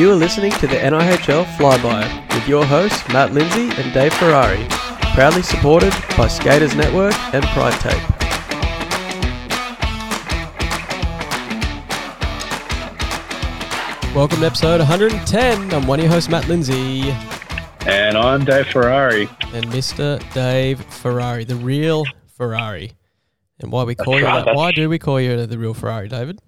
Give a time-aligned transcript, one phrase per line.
[0.00, 4.66] You are listening to the NIHL Flyby with your hosts Matt Lindsay and Dave Ferrari,
[5.12, 8.00] proudly supported by Skaters Network and Pride Tape.
[14.14, 15.74] Welcome to episode 110.
[15.74, 17.10] I'm one of your hosts, Matt Lindsay,
[17.86, 19.28] And I'm Dave Ferrari.
[19.52, 20.18] and Mr.
[20.32, 22.04] Dave Ferrari, the real
[22.38, 22.92] Ferrari.
[23.58, 24.46] And why we call you right.
[24.46, 24.56] that?
[24.56, 26.40] Why do we call you the real Ferrari, David?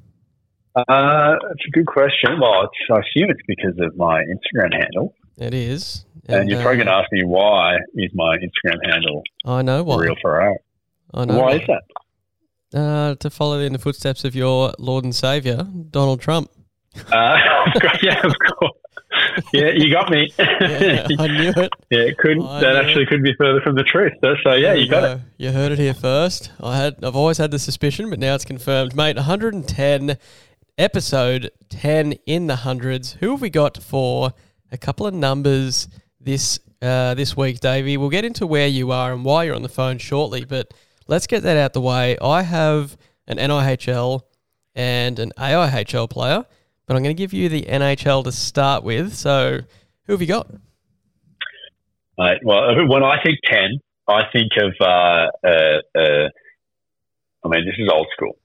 [0.75, 2.41] Uh, it's a good question.
[2.41, 5.15] Well, it's, I assume it's because of my Instagram handle.
[5.39, 6.05] It is.
[6.27, 9.83] And, you're probably uh, going to ask me why is my Instagram handle I know
[9.83, 9.97] why.
[9.99, 10.57] Real Ferrari?
[11.13, 12.79] I know Why is that?
[12.79, 16.51] Uh, to follow in the footsteps of your Lord and Savior, Donald Trump.
[17.13, 17.37] Uh,
[18.03, 18.73] yeah, of course.
[19.53, 20.33] Yeah, you got me.
[20.39, 21.71] Yeah, I knew it.
[21.91, 22.47] Yeah, it couldn't.
[22.47, 24.13] I that actually couldn't be further from the truth.
[24.23, 25.17] So, so yeah, There you got it.
[25.19, 25.23] go.
[25.37, 26.51] You heard it here first.
[26.61, 27.05] I had.
[27.05, 29.17] I've always had the suspicion, but now it's confirmed, mate.
[29.17, 30.17] 110,
[30.83, 33.13] episode 10 in the hundreds.
[33.13, 34.33] Who have we got for
[34.73, 35.89] a couple of numbers
[36.21, 37.97] this uh, this week, Davey?
[37.97, 40.75] We'll get into where you are and why you're on the phone shortly, but
[41.07, 42.19] let's get that out the way.
[42.21, 42.97] I have
[43.29, 44.23] an NIHL
[44.75, 46.45] and an AIHL player,
[46.87, 49.15] but I'm going to give you the NHL to start with.
[49.15, 49.61] So,
[50.07, 50.51] who have you got?
[52.19, 56.29] Mate, well, when I think 10, I think of, uh, uh, uh,
[57.45, 58.37] I mean, this is old school.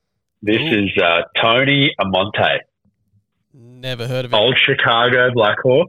[0.42, 0.84] This Ooh.
[0.86, 2.60] is uh, Tony Amonte,
[3.54, 4.38] Never heard of it.
[4.38, 5.88] old Chicago Blackhawk.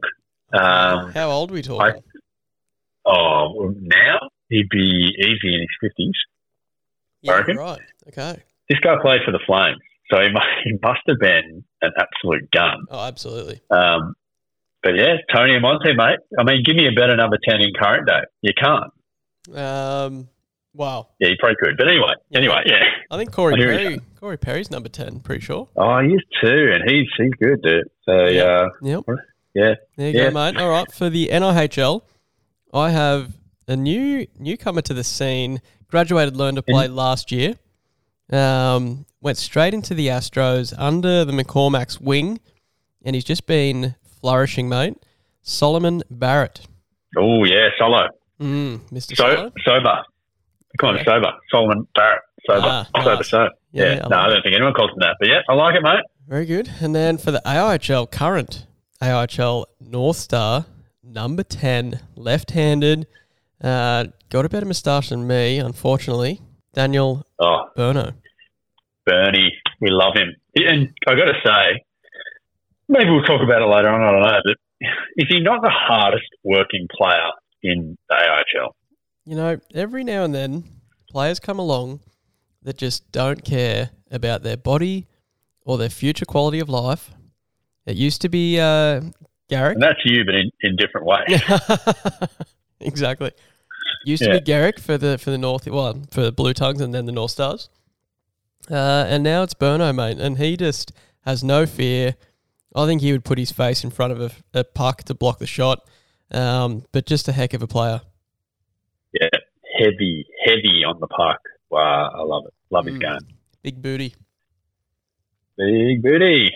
[0.53, 2.01] Um, How old are we talking?
[3.05, 6.15] oh, now he'd be easy in his fifties.
[7.21, 7.79] yeah, right.
[8.07, 8.41] Okay.
[8.69, 9.77] This guy played for the Flames,
[10.11, 12.85] so he must, he must have been an absolute gun.
[12.89, 13.61] Oh, absolutely.
[13.69, 14.15] Um,
[14.81, 16.19] but yeah, Tony Amonte, mate.
[16.39, 18.21] I mean, give me a better number ten in current day.
[18.41, 18.91] You can't.
[19.57, 20.29] Um,
[20.79, 21.09] wow.
[21.19, 21.77] Yeah, he probably could.
[21.77, 22.79] But anyway, anyway, yeah.
[23.11, 24.01] I think Corey I Perry.
[24.19, 25.19] Corey Perry's number ten.
[25.19, 25.67] Pretty sure.
[25.75, 27.87] Oh, he is too, and he's he's good, dude.
[28.05, 28.43] So Yeah.
[28.43, 29.03] uh, Yep.
[29.53, 30.29] yeah, There you Yeah.
[30.29, 30.57] go, mate.
[30.59, 30.91] All right.
[30.91, 32.01] For the NIHL,
[32.73, 33.33] I have
[33.67, 35.61] a new newcomer to the scene.
[35.89, 37.55] Graduated, learned to play last year.
[38.31, 42.39] Um, went straight into the Astros under the McCormack's wing,
[43.03, 44.95] and he's just been flourishing, mate.
[45.41, 46.61] Solomon Barrett.
[47.17, 48.07] Oh yeah, solo,
[48.39, 49.15] Mm, Mr.
[49.15, 49.51] so Solo.
[49.65, 50.03] sober,
[50.79, 51.31] kind of sober.
[51.51, 53.29] Solomon Barrett, sober, Ah, sober, nice.
[53.29, 53.89] so Yeah, yeah.
[53.91, 55.83] I no, like I don't think anyone calls him that, but yeah, I like it,
[55.83, 56.01] mate.
[56.27, 56.69] Very good.
[56.81, 58.65] And then for the AIHL current
[59.01, 60.65] AIHL North Star,
[61.03, 63.07] number 10, left handed,
[63.63, 66.41] uh, got a better moustache than me, unfortunately.
[66.73, 68.13] Daniel Oh, Burno.
[69.05, 70.35] Bernie, we love him.
[70.55, 71.83] And I got to say,
[72.87, 74.01] maybe we'll talk about it later on.
[74.01, 74.55] I don't know, but
[75.17, 77.29] is he not the hardest working player
[77.63, 78.69] in the AIHL?
[79.29, 80.63] You know, every now and then,
[81.07, 81.99] players come along
[82.63, 85.05] that just don't care about their body
[85.63, 87.11] or their future quality of life.
[87.85, 89.01] It used to be uh,
[89.47, 89.75] Garrick.
[89.75, 91.43] And that's you, but in, in different ways.
[92.79, 93.31] exactly.
[94.03, 96.91] Used to be Garrick for the for the North, well, for the Blue Tongues and
[96.91, 97.69] then the North Stars.
[98.67, 100.91] Uh, and now it's Burno, mate, and he just
[101.21, 102.15] has no fear.
[102.75, 105.37] I think he would put his face in front of a, a puck to block
[105.37, 105.87] the shot.
[106.31, 108.01] Um, but just a heck of a player.
[109.79, 111.39] Heavy, heavy on the puck.
[111.69, 112.53] Wow, I love it.
[112.69, 113.01] Love his Mm.
[113.01, 113.35] game.
[113.63, 114.13] Big booty.
[115.57, 116.51] Big booty.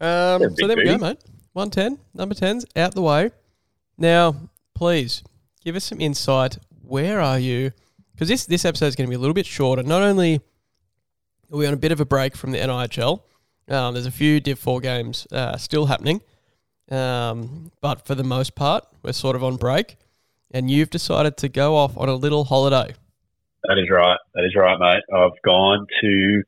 [0.00, 1.18] Um, Yeah, so big there we go, mate.
[1.52, 3.30] 110, number 10's out the way.
[3.98, 4.34] Now,
[4.74, 5.22] please
[5.64, 6.58] give us some insight.
[6.82, 7.72] Where are you?
[8.12, 9.82] Because this, this episode is going to be a little bit shorter.
[9.82, 10.36] Not only
[11.52, 13.22] are we on a bit of a break from the NIHL,
[13.68, 16.20] um, there's a few Div 4 games uh, still happening.
[16.90, 19.96] Um, but for the most part, we're sort of on break.
[20.56, 22.94] And you've decided to go off on a little holiday.
[23.64, 24.16] That is right.
[24.34, 25.02] That is right, mate.
[25.14, 26.42] I've gone to.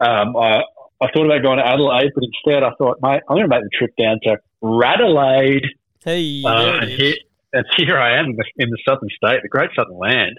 [0.00, 0.62] Um, I
[1.00, 3.62] I thought about going to Adelaide, but instead I thought, mate, I'm going to make
[3.62, 5.64] the trip down to Radelaide.
[6.04, 7.14] Hey, Uh, and, here,
[7.52, 10.38] and here I am in the, in the southern state, the great southern land.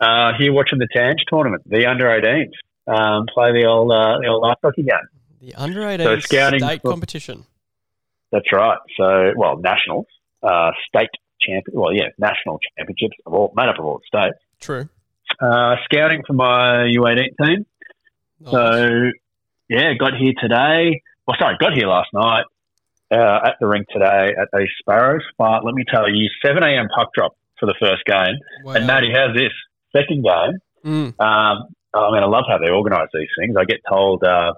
[0.00, 2.50] Uh, here watching the Tange tournament, the under 18s
[2.86, 4.98] um, play the old uh, the old ice hockey game.
[5.40, 7.46] the under 18 so scouting state for- competition.
[8.30, 8.78] That's right.
[8.96, 10.06] So, well, nationals,
[10.44, 11.10] uh, state
[11.40, 11.80] champion.
[11.80, 14.38] Well, yeah, national championships of all made up of all states.
[14.60, 14.88] True.
[15.40, 17.66] Uh, scouting for my U18 team.
[18.40, 18.50] Nice.
[18.50, 19.10] So,
[19.68, 21.02] yeah, got here today.
[21.26, 22.44] Well, sorry, got here last night
[23.10, 25.22] uh, at the rink today at the Sparrows.
[25.38, 26.88] But let me tell you, 7 a.m.
[26.94, 28.36] puck drop for the first game.
[28.64, 28.72] Wow.
[28.74, 29.52] And Matty, how's this?
[29.92, 30.58] Second game.
[30.84, 31.20] Mm.
[31.20, 33.56] Um, I mean, I love how they organise these things.
[33.58, 34.52] I get told uh,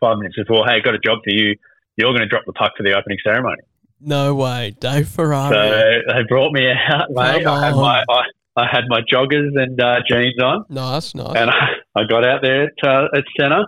[0.00, 1.56] five minutes before, hey, got a job for you.
[1.96, 3.62] You're going to drop the puck for the opening ceremony.
[4.04, 5.54] No way, Dave Ferrari.
[5.54, 7.46] So they brought me out, mate.
[7.46, 8.22] I had my I,
[8.56, 11.36] I had my joggers and uh, jeans on, nice, nice.
[11.36, 13.64] and I, I got out there at, uh, at centre.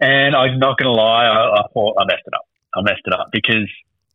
[0.00, 2.42] And I'm not going to lie, I, I thought I messed it up.
[2.76, 3.70] I messed it up because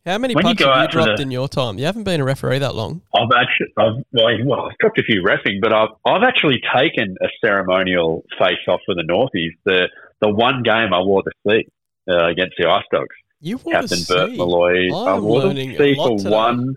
[0.05, 1.79] How many When you have you dropped the- in your time?
[1.79, 3.01] You haven't been a referee that long.
[3.15, 7.15] I've actually, I've, well, well, I've dropped a few refing, but I've, I've actually taken
[7.21, 9.51] a ceremonial face off for the Northies.
[9.65, 9.87] The
[10.21, 11.65] the one game I wore the C
[12.11, 13.15] uh, against the Ice Dogs.
[13.41, 14.13] You want to Captain see?
[14.13, 14.93] Bert Malloy.
[14.93, 16.29] I I'm learning a C lot for today.
[16.29, 16.75] one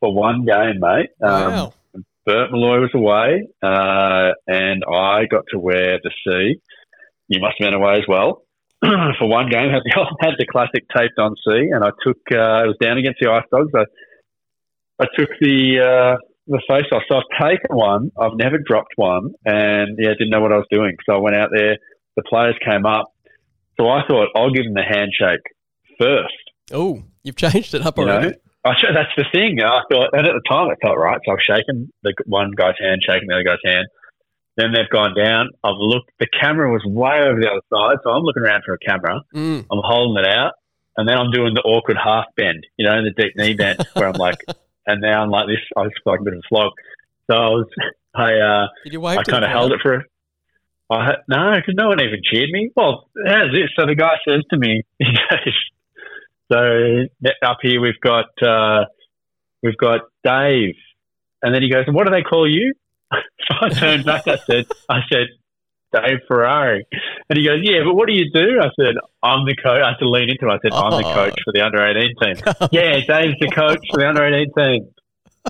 [0.00, 1.10] for one game, mate.
[1.22, 1.74] Um, Wow.
[2.26, 6.60] Bert Malloy was away, uh, and I got to wear the C.
[7.28, 8.42] You must have been away as well.
[8.82, 12.18] For one game, had the, had the classic taped on C, and I took.
[12.30, 13.72] Uh, it was down against the Ice Dogs.
[13.74, 13.84] I,
[15.02, 16.16] I took the uh,
[16.46, 17.02] the face off.
[17.08, 18.10] So I've taken one.
[18.20, 20.96] I've never dropped one, and yeah, didn't know what I was doing.
[21.06, 21.78] So I went out there.
[22.16, 23.06] The players came up,
[23.78, 25.42] so I thought I'll give them the handshake
[25.98, 26.34] first.
[26.72, 28.28] Oh, you've changed it up You already.
[28.28, 28.34] know,
[28.64, 29.62] I that's the thing.
[29.62, 31.18] I thought, and at the time, it felt right.
[31.24, 33.86] So I was shaking the one guy's hand, shaking the other guy's hand.
[34.56, 35.50] Then they've gone down.
[35.62, 36.10] I've looked.
[36.18, 39.22] The camera was way over the other side, so I'm looking around for a camera.
[39.34, 39.66] Mm.
[39.70, 40.54] I'm holding it out,
[40.96, 42.66] and then I'm doing the awkward half bend.
[42.76, 44.38] You know, the deep knee bend, where I'm like,
[44.86, 45.58] and now I'm like this.
[45.76, 46.72] I was like a bit of a slog.
[47.30, 47.66] So I was,
[48.14, 49.94] I, uh, Did you I kind of held it for.
[49.94, 50.04] A,
[50.90, 52.70] I no, because no one even cheered me.
[52.74, 53.70] Well, how's this?
[53.78, 55.54] So the guy says to me, he goes,
[56.50, 57.04] "So
[57.42, 58.84] up here we've got uh,
[59.62, 60.74] we've got Dave,"
[61.42, 62.74] and then he goes, what do they call you?"
[63.12, 64.26] so I turned back.
[64.28, 65.26] I said, "I said
[65.94, 66.86] Dave Ferrari,"
[67.30, 69.88] and he goes, "Yeah, but what do you do?" I said, "I'm the coach." I
[69.88, 70.46] had to lean into.
[70.46, 70.52] it.
[70.52, 71.14] I said, "I'm the Oh.
[71.14, 72.36] coach for the under 18 team."
[72.72, 74.88] yeah, Dave's the coach for the under 18 team.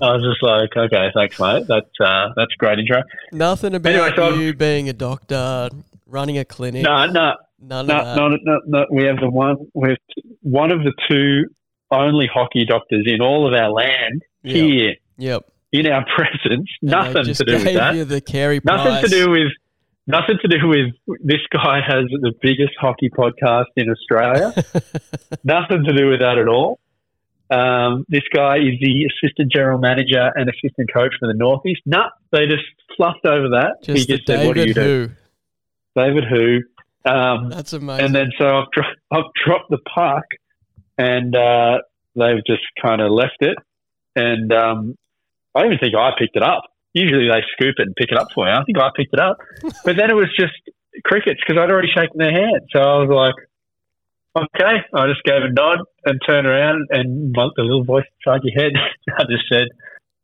[0.01, 1.65] I was just like, okay, thanks, mate.
[1.67, 3.03] That's uh, that's a great intro.
[3.33, 5.69] Nothing about Anyway, so I'm- you being a doctor,
[6.07, 6.83] running a clinic.
[6.83, 8.15] No, no, none no, of that.
[8.17, 8.85] no, no, no.
[8.91, 9.57] We have the one.
[9.73, 9.97] We have
[10.41, 11.45] one of the two
[11.91, 14.55] only hockey doctors in all of our land Yep.
[14.55, 15.43] here Yep.
[15.71, 16.69] in our presence.
[16.81, 18.07] And Nothing to do with that.
[18.07, 19.51] the Carey Nothing to do with.
[20.07, 24.53] Nothing to do with this guy has the biggest hockey podcast in Australia.
[25.43, 26.79] Nothing to do with that at all.
[27.51, 31.77] Um, this guy is the assistant general manager and assistant coach for the Northies.
[31.85, 32.63] No, they just
[32.97, 33.83] fluffed over that.
[33.83, 35.15] just he just said, "What do you David do?"
[35.95, 36.59] David who?
[37.05, 38.05] Um, That's amazing.
[38.05, 40.25] and then so I've, dro- I've dropped the puck,
[40.97, 41.77] and uh,
[42.15, 43.57] they've just kind of left it.
[44.15, 44.95] And um,
[45.55, 46.63] I don't even think I picked it up.
[46.93, 48.51] Usually they scoop it and pick it up for you.
[48.53, 49.37] I think I picked it up,
[49.85, 50.53] but then it was just
[51.05, 52.61] crickets because I'd already shaken their hand.
[52.73, 53.09] So I was
[54.35, 54.77] like, okay.
[54.93, 58.73] I just gave a nod and turned around, and the little voice inside your head,
[59.17, 59.67] I just said,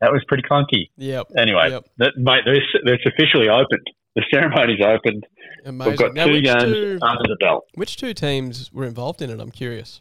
[0.01, 1.27] "That was pretty clunky." yep.
[1.37, 1.83] Anyway, Yep.
[1.99, 3.87] that, mate, it's, it's officially opened.
[4.15, 5.25] The ceremony's opened.
[5.65, 5.91] Amazing.
[5.91, 7.65] We've got Now, two games two, under the belt.
[7.75, 9.39] which two teams were involved in it?
[9.39, 9.99] I'm curious.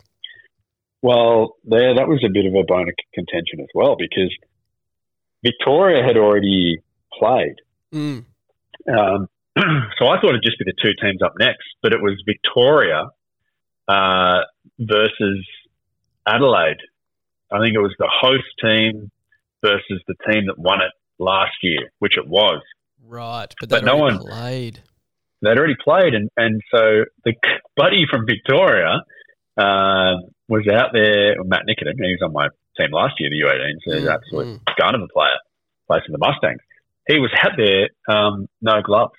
[1.02, 4.34] Well, there that was a bit of a bone of contention as well because
[5.42, 6.78] Victoria had already
[7.18, 7.56] played.
[7.92, 8.24] Mm.
[8.88, 9.28] Um,
[9.98, 13.08] so I thought it'd just be the two teams up next, but it was Victoria
[13.88, 14.40] uh,
[14.78, 15.46] versus
[16.26, 16.80] Adelaide.
[17.52, 19.10] I think it was the host team
[19.62, 22.62] versus the team that won it last year, which it was.
[23.06, 24.80] Right, but, But no one- played.
[25.42, 27.34] They'd already played, and, and so the
[27.76, 29.02] buddy from Victoria
[29.58, 30.14] uh,
[30.48, 32.48] was out there, Matt Nickerton, he was on my
[32.80, 34.76] team last year, the U18, so he's Mm, an absolute mm.
[34.78, 35.36] gun of a player,
[35.86, 36.60] plays for the Mustangs.
[37.06, 39.12] He was out there, um, no gloves.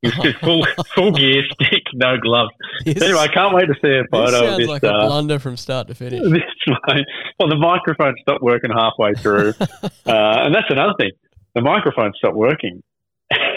[0.00, 2.50] He was just full, full gear stick, no gloves.
[2.86, 4.68] This, Anyway, I can't wait to see a this photo of sounds this.
[4.68, 6.22] like a uh, blunder from start to finish.
[6.30, 7.04] this one.
[7.38, 11.10] Well, the microphone stopped working halfway through, uh, and that's another thing.
[11.54, 12.82] The microphone stopped working,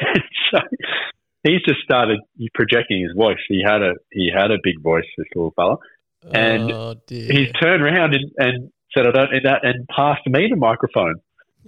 [0.52, 0.60] so
[1.44, 2.20] he's just started
[2.54, 3.38] projecting his voice.
[3.48, 5.78] He had a he had a big voice, this little fella.
[6.34, 6.96] and oh.
[7.08, 11.16] He's turned around and, and said, "I don't need that," and passed me the microphone,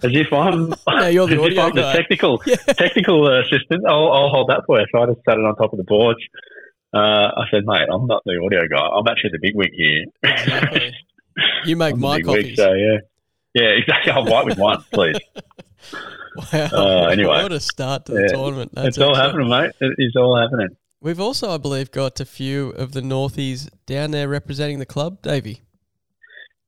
[0.03, 2.55] as if I'm Now you're the as if I'm the technical Yeah.
[2.55, 3.85] technical assistant.
[3.87, 4.85] I'll, I'll hold that for you.
[4.91, 6.19] So I just sat it on top of the boards.
[6.93, 6.97] Uh,
[7.37, 8.79] I said, "Mate, I'm not the audio guy.
[8.81, 10.93] I'm actually the big wig here." Exactly.
[11.65, 12.97] You make I'm my wig, so yeah,
[13.53, 14.11] yeah, exactly.
[14.11, 15.17] I'll white with one, please.
[16.53, 16.69] Wow.
[16.71, 17.43] Uh, anyway.
[17.43, 18.27] what a start to the Yeah.
[18.35, 18.71] tournament.
[18.73, 19.49] That's it's all excellent.
[19.49, 19.71] happening, mate.
[19.81, 20.69] It is all happening.
[21.01, 25.21] We've also, I believe, got a few of the Northies down there representing the club,
[25.21, 25.61] Davey.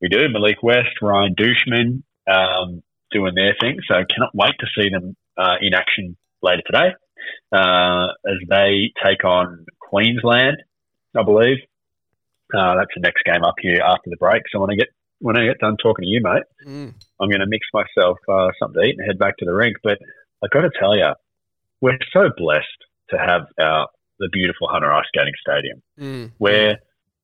[0.00, 0.28] We do.
[0.28, 3.78] Malik West, Ryan Douchman, um, doing their thing.
[3.88, 6.90] So cannot wait to see them uh, in action later today
[7.52, 10.56] uh, as they take on Queensland,
[11.18, 11.58] I believe.
[12.56, 14.42] Uh, that's the next game up here after the break.
[14.52, 16.94] So when I get when I get done talking to you, mate, Mm.
[17.20, 19.76] I'm going to mix myself uh, something to eat and head back to the rink.
[19.82, 19.98] But
[20.42, 21.12] I got to tell you,
[21.80, 22.66] we're so blessed
[23.10, 26.32] to have our the beautiful Hunter Ice Skating Stadium Mm.
[26.38, 26.78] where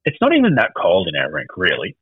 [0.05, 1.97] it's not even that cold in our rink, really.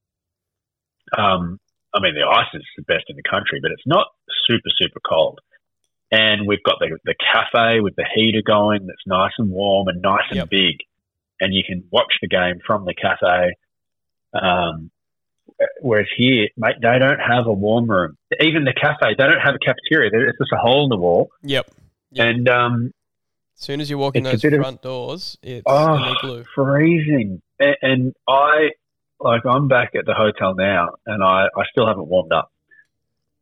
[1.16, 1.58] Um,
[1.92, 4.06] I mean, the ice is the best in the country, but it's not
[4.46, 5.40] super, super cold.
[6.10, 10.00] And we've got the, the cafe with the heater going that's nice and warm and
[10.02, 10.50] nice and Yep.
[10.50, 10.76] big.
[11.40, 13.54] And you can watch the game from the cafe.
[14.32, 14.90] Um,
[15.80, 18.16] whereas here, mate, they don't have a warm room.
[18.40, 20.10] Even the cafe, they don't have a cafeteria.
[20.12, 21.30] It's just a hole in the wall.
[21.42, 21.70] Yep.
[22.12, 22.26] Yep.
[22.26, 22.92] And um,
[23.58, 27.40] As soon as you walk in those bit of- front doors, it's Oh, freezing.
[27.60, 28.70] And, and I,
[29.20, 32.50] like, I'm back at the hotel now, and I, I still haven't warmed up.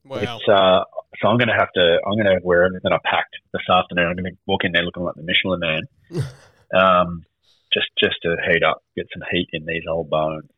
[0.04, 0.18] Wow.
[0.18, 0.84] It's uh,
[1.20, 1.98] so I'm gonna have to.
[2.04, 4.06] I'm gonna wear everything I packed this afternoon.
[4.10, 5.82] I'm gonna walk in there looking like the Michelin Man,
[6.74, 7.24] um,
[7.72, 10.50] just just to heat up, get some heat in these old bones.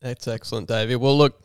[0.00, 0.96] That's excellent, David.
[0.96, 1.40] Well, look,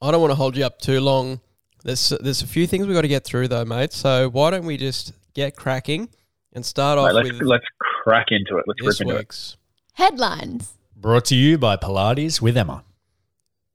[0.00, 1.40] I don't want to hold you up too long.
[1.84, 3.92] There's there's a few things we've got to get through though, mate.
[3.92, 6.08] So why don't we just get cracking
[6.52, 8.64] and start Mate, off let's with let's crack into it.
[8.66, 9.56] Let's this rip into it.
[9.94, 10.72] Headlines.
[10.96, 12.84] Brought to you by Pilates with Emma.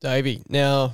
[0.01, 0.43] Davey.
[0.47, 0.93] Now,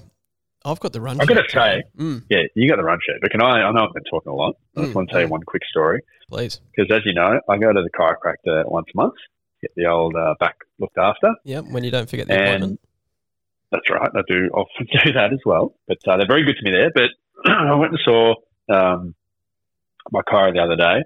[0.63, 1.19] I've got the run.
[1.19, 3.61] I've gotta sheet say- Mm, Yeah, you got the run sheet, but can I?
[3.63, 4.55] I know I've been talking a lot.
[4.77, 6.61] I just Mm, want to tell you one quick story please.
[6.75, 9.15] because, as you know, I go to the chiropractor once a month,
[9.61, 11.33] get the old uh, back looked after.
[11.43, 11.65] Yep.
[11.71, 12.79] When you don't forget the And appointment.
[13.71, 14.11] That's right.
[14.13, 15.73] I do often do that as well.
[15.87, 16.91] But uh, they're very good to me there.
[16.93, 17.11] But
[17.51, 18.35] I went and saw
[18.69, 19.15] um,
[20.11, 21.03] my car the other day,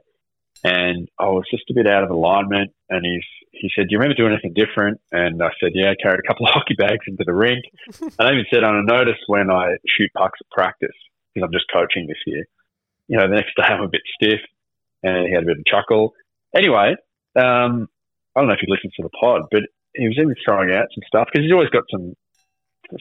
[0.64, 2.72] and I was just a bit out of alignment.
[2.90, 5.96] And he's he said, "Do you remember doing anything different?" And I said, "Yeah, I
[6.02, 7.64] carried a couple of hockey bags into the rink."
[8.02, 10.98] and I even said, "I noticed when I shoot pucks at practice
[11.34, 12.46] because I'm just coaching this year.
[13.08, 14.42] You know, the next day I'm a bit stiff."
[15.04, 16.14] And he had a bit of a chuckle.
[16.56, 16.96] Anyway,
[17.36, 17.88] um,
[18.34, 19.62] I don't know if he listens to the pod, but
[19.94, 22.16] he was even throwing out some stuff because he's always got some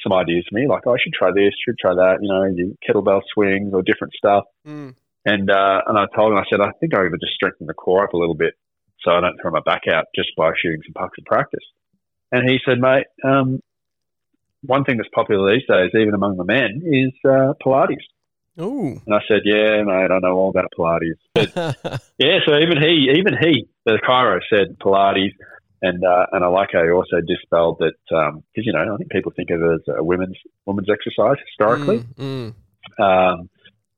[0.03, 2.75] some ideas for me, like, oh, I should try this, should try that, you know,
[2.87, 4.45] kettlebell swings or different stuff.
[4.67, 4.95] Mm.
[5.27, 7.75] And uh, and I told him, I said, I think I would just strengthen the
[7.75, 8.55] core up a little bit
[9.05, 11.65] so I don't throw my back out just by shooting some pucks in practice.
[12.33, 13.61] And he said, mate, um,
[14.63, 18.05] one thing that's popular these days, even among the men, is uh, Pilates.
[18.61, 19.01] Ooh.
[19.05, 21.19] And I said, yeah, mate, I know all about Pilates.
[21.35, 21.55] But,
[22.19, 25.35] Yeah, so even he, even he, the Cairo said Pilates,
[25.85, 29.11] and uh, and I like how he also dispelled that because you know I think
[29.11, 30.37] people think of it as a women's
[30.67, 32.01] women's exercise historically.
[32.19, 32.55] Mm,
[32.99, 33.03] mm.
[33.03, 33.51] Um,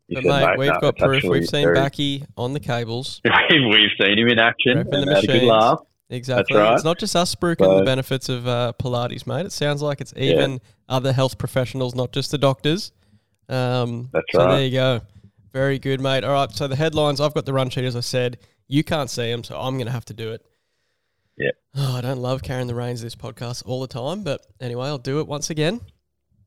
[0.08, 1.24] But said, mate, "Mate, we've no, got proof.
[1.24, 3.20] We've seen very- Backy on the cables.
[3.50, 5.80] We've seen him in action Repping the and had a good laugh.
[6.08, 6.56] Exactly.
[6.56, 6.74] right.
[6.74, 9.46] It's not just us spruiking the benefits of uh, Pilates, mate.
[9.46, 12.92] It sounds like it's even other health professionals, not just the doctors.
[13.48, 14.56] Um, That's so right.
[14.56, 15.00] there you go.
[15.52, 16.22] Very good, mate.
[16.22, 16.50] All right.
[16.52, 18.38] So the headlines, I've got the run sheet, as I said.
[18.68, 20.46] You can't see them, so I'm going to have to do it.
[21.38, 21.50] Yeah.
[21.74, 24.86] Oh, I don't love carrying the reins of this podcast all the time, but anyway,
[24.86, 25.80] I'll do it once again.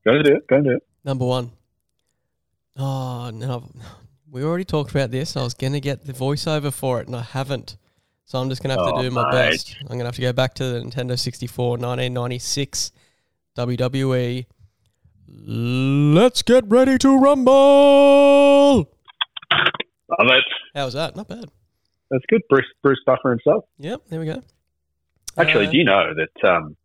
[0.05, 0.47] Go do it.
[0.47, 0.83] Go do it.
[1.03, 1.51] Number one.
[2.77, 3.69] Oh, no.
[4.31, 5.35] We already talked about this.
[5.37, 7.77] I was going to get the voiceover for it, and I haven't.
[8.25, 9.31] So I'm just going to have to Oh, do my mate.
[9.51, 9.75] best.
[9.81, 12.91] I'm going to have to go back to the Nintendo 64 1996
[13.57, 14.45] WWE.
[15.27, 18.77] Let's get ready to rumble.
[18.79, 18.87] Love
[20.21, 20.43] it.
[20.75, 21.15] How was that?
[21.15, 21.45] Not bad.
[22.11, 22.41] That's good.
[22.49, 23.65] Bruce Bruce Buffer himself.
[23.79, 24.41] Yep, there we go.
[25.39, 26.49] Actually, Uh, do you know that?
[26.49, 26.75] Um,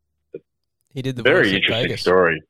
[0.92, 2.00] he did the very interesting Vegas.
[2.02, 2.40] story.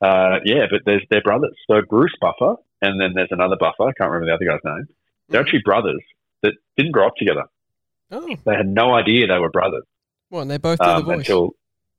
[0.00, 1.54] Uh, yeah, but there's they're brothers.
[1.70, 3.82] So Bruce Buffer, and then there's another Buffer.
[3.88, 4.86] I can't remember the other guy's name.
[5.28, 5.44] They're Mhm.
[5.44, 6.02] actually brothers
[6.42, 7.44] that didn't grow up together.
[8.12, 9.84] Oh, They had no idea they were brothers
[10.30, 11.18] well, and they both did um, the voice.
[11.18, 11.50] until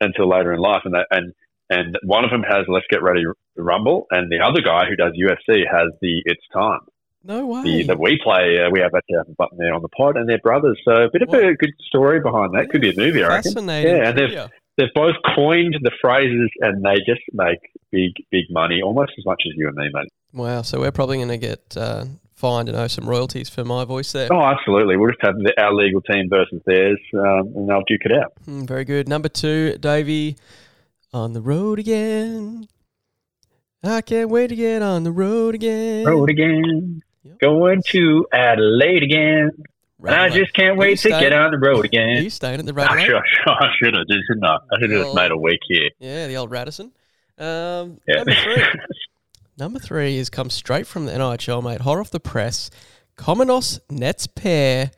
[0.01, 1.33] until later in life, and they, and
[1.69, 3.23] and one of them has Let's Get Ready
[3.55, 6.81] Rumble, and the other guy who does UFC has the It's Time.
[7.23, 7.63] No way.
[7.63, 10.17] The, that we play, uh, we have actually have a button there on the pod,
[10.17, 10.79] and they're brothers.
[10.85, 12.69] So a bit of a good story behind that.
[12.69, 13.53] Could be a movie, I reckon.
[13.53, 13.95] Fascinating.
[13.95, 14.49] Yeah, and they've-.
[14.77, 17.59] They've both coined the phrases, and they just make
[17.91, 20.07] big, big money, almost as much as you and me, mate.
[20.33, 20.61] Wow.
[20.61, 24.13] So we're probably going to get uh, fined and owe some royalties for my voice
[24.13, 24.29] there.
[24.31, 24.95] Oh, absolutely.
[24.95, 28.31] We'll just have the, our legal team versus theirs, um, and they'll duke it out.
[28.47, 29.09] Mm, very good.
[29.09, 30.37] Number two, Davey,
[31.13, 32.69] on the road again.
[33.83, 36.05] I can't wait to get on the road again.
[36.05, 37.39] Road again, Yep.
[37.39, 39.51] going to Adelaide again.
[40.03, 42.23] And I just can't wait to staying- get on the road Are again.
[42.23, 43.05] you staying at the I Radelaide?
[43.05, 43.15] should,
[43.47, 44.55] I should have, shouldn't I?
[44.55, 45.89] I should have just made a week here.
[45.99, 46.91] Yeah, the old Radisson.
[47.37, 48.15] Um, Yeah.
[48.23, 48.63] Number three.
[49.59, 51.81] Number three is come straight from the NIHL, mate.
[51.81, 52.71] Hot off the press.
[53.15, 54.89] Comonos Nets pair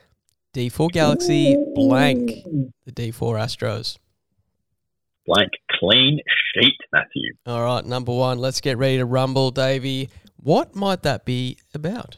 [0.54, 2.32] D4 Galaxy blank
[2.86, 3.98] the D4 Astros.
[5.26, 6.20] Blank, clean
[6.54, 7.34] sheet, Matthew.
[7.46, 8.38] All right, number one.
[8.40, 10.10] Let's get ready to rumble, Davey.
[10.44, 12.18] What might that be about?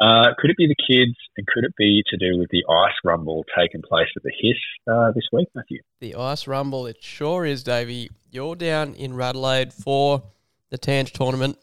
[0.00, 2.96] Uh, could it be the kids, and could it be to do with the ice
[3.04, 4.56] rumble taking place at the Hiss
[4.90, 5.78] uh, this week, Matthew?
[6.00, 8.10] The Ice Rumble, it sure is, Davey.
[8.32, 10.24] You're down in Radelaide for
[10.70, 11.56] the Tange tournament.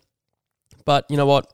[0.85, 1.51] But you know what?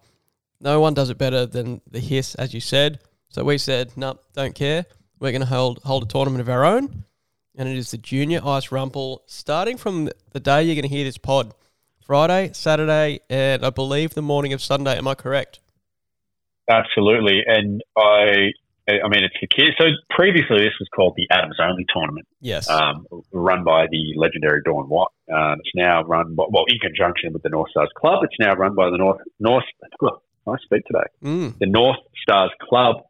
[0.62, 3.00] No one does it better than the Hiss, as you said.
[3.30, 4.86] So we said, no, don't care.
[5.20, 7.04] We're going to hold, hold a tournament of our own.
[7.56, 11.04] And it is the Junior Ice Rumble, starting from the day you're going to hear
[11.04, 11.56] this pod.
[12.08, 14.98] Friday, Saturday, and I believe the morning of Sunday.
[14.98, 15.60] Am I correct?
[16.70, 18.52] Absolutely, and I
[18.90, 19.76] I mean, it's the kids.
[19.78, 22.70] So previously, this was called the Atoms Only Tournament, Yes.
[22.70, 25.12] um, run by the legendary Dawn Watt.
[25.30, 28.24] Um, it's now run by, well, in conjunction with the North Stars Club.
[28.24, 29.66] It's now run by the North North.
[30.02, 31.08] Oh, I speak today.
[31.22, 31.60] Mm.
[31.60, 33.04] The North Stars Club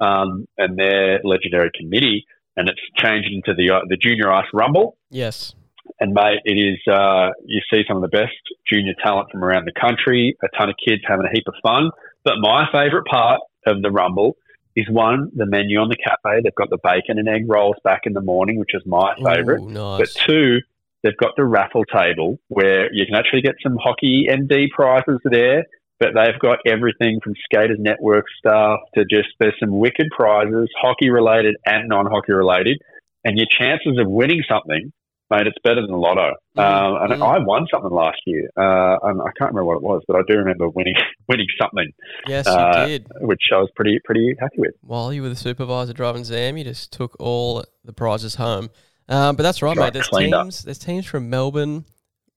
[0.00, 2.24] um, and their legendary committee,
[2.56, 4.96] and it's changed into the uh, the Junior Ice Rumble.
[5.10, 5.54] Yes.
[5.98, 8.36] And mate, it is uh, you see some of the best
[8.70, 10.36] junior talent from around the country.
[10.42, 11.90] A ton of kids having a heap of fun.
[12.24, 14.36] But my favourite part of the Rumble
[14.76, 16.40] is one the menu on the cafe.
[16.42, 19.62] They've got the bacon and egg rolls back in the morning, which is my favourite.
[19.62, 19.68] Ooh,
[19.98, 20.60] But two,
[21.02, 25.64] they've got the raffle table where you can actually get some hockey MD prizes there.
[25.98, 31.10] But they've got everything from Skaters Network stuff to just there's some wicked prizes, hockey
[31.10, 32.80] related and non hockey related.
[33.22, 34.92] And your chances of winning something,
[35.30, 36.34] mate, it's better than lotto.
[36.56, 37.26] Mm, Um, and mm.
[37.26, 38.48] I won something last year.
[38.56, 40.94] Uh, and I can't remember what it was, but I do remember winning
[41.28, 41.90] winning something,
[42.26, 43.06] Yes, you uh, did.
[43.20, 44.74] which I was pretty pretty happy with.
[44.82, 48.70] While you were the supervisor driving Zam, you just took all the prizes home.
[49.08, 49.92] Um, but that's right, Right, mate.
[49.94, 50.44] There's cleaned up.
[50.44, 50.62] teams.
[50.62, 51.84] There's teams from Melbourne,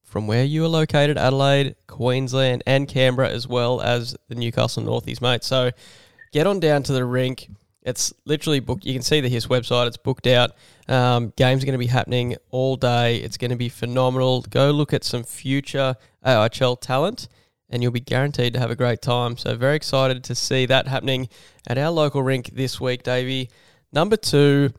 [0.04, 5.22] from where you are located, Adelaide, Queensland, and Canberra, as well as the Newcastle Northies,
[5.22, 5.44] mate.
[5.44, 5.70] So
[6.32, 7.48] get on down to the rink.
[7.84, 8.86] It's literally booked.
[8.86, 9.88] You can see the HIS website.
[9.88, 10.52] It's booked out.
[10.88, 13.18] Um, games are going to be happening all day.
[13.18, 14.42] It's going to be phenomenal.
[14.42, 17.28] Go look at some future AIHL talent,
[17.70, 19.38] and you'll be guaranteed to have a great time.
[19.38, 21.30] So very excited to see that happening
[21.68, 23.50] at our local rink this week, Davey.
[23.92, 24.72] Number two,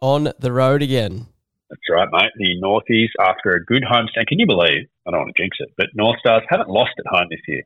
[0.00, 1.26] on the road again.
[1.70, 2.30] That's right, mate.
[2.36, 4.86] The Northies, after a good homestand, can you believe?
[5.06, 7.62] I don't want to jinx it, but North Stars haven't lost at home this year.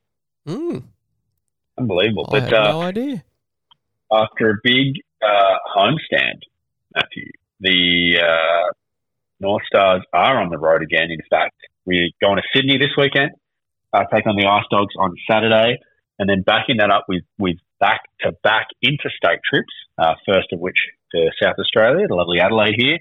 [0.49, 0.83] Mm,
[1.79, 2.27] Unbelievable.
[2.29, 3.25] I but had uh, no idea.
[4.11, 6.41] after a big uh, homestand,
[6.97, 7.31] Matthew,
[7.63, 8.73] the uh,
[9.41, 11.11] North Stars are on the road again.
[11.11, 11.55] In fact,
[11.87, 13.31] we're going to Sydney this weekend,
[13.93, 15.79] uh, take on the Ice Dogs on Saturday,
[16.19, 20.61] and then backing that up with, with back to back interstate trips, uh, first of
[20.61, 20.77] which
[21.13, 22.99] to South Australia, the lovely Adelaide here,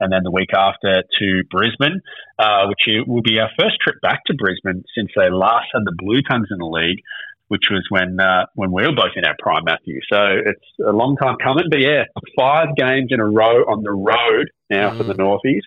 [0.00, 2.00] and then the week after to Brisbane,
[2.38, 5.94] uh, which will be our first trip back to Brisbane since they last had the
[5.96, 7.02] Blue Tongues in the league
[7.48, 10.00] which was when uh, when we were both in our prime, Matthew.
[10.12, 12.04] So it's a long time coming, but yeah,
[12.36, 15.62] five games in a row on the road now for the Northies,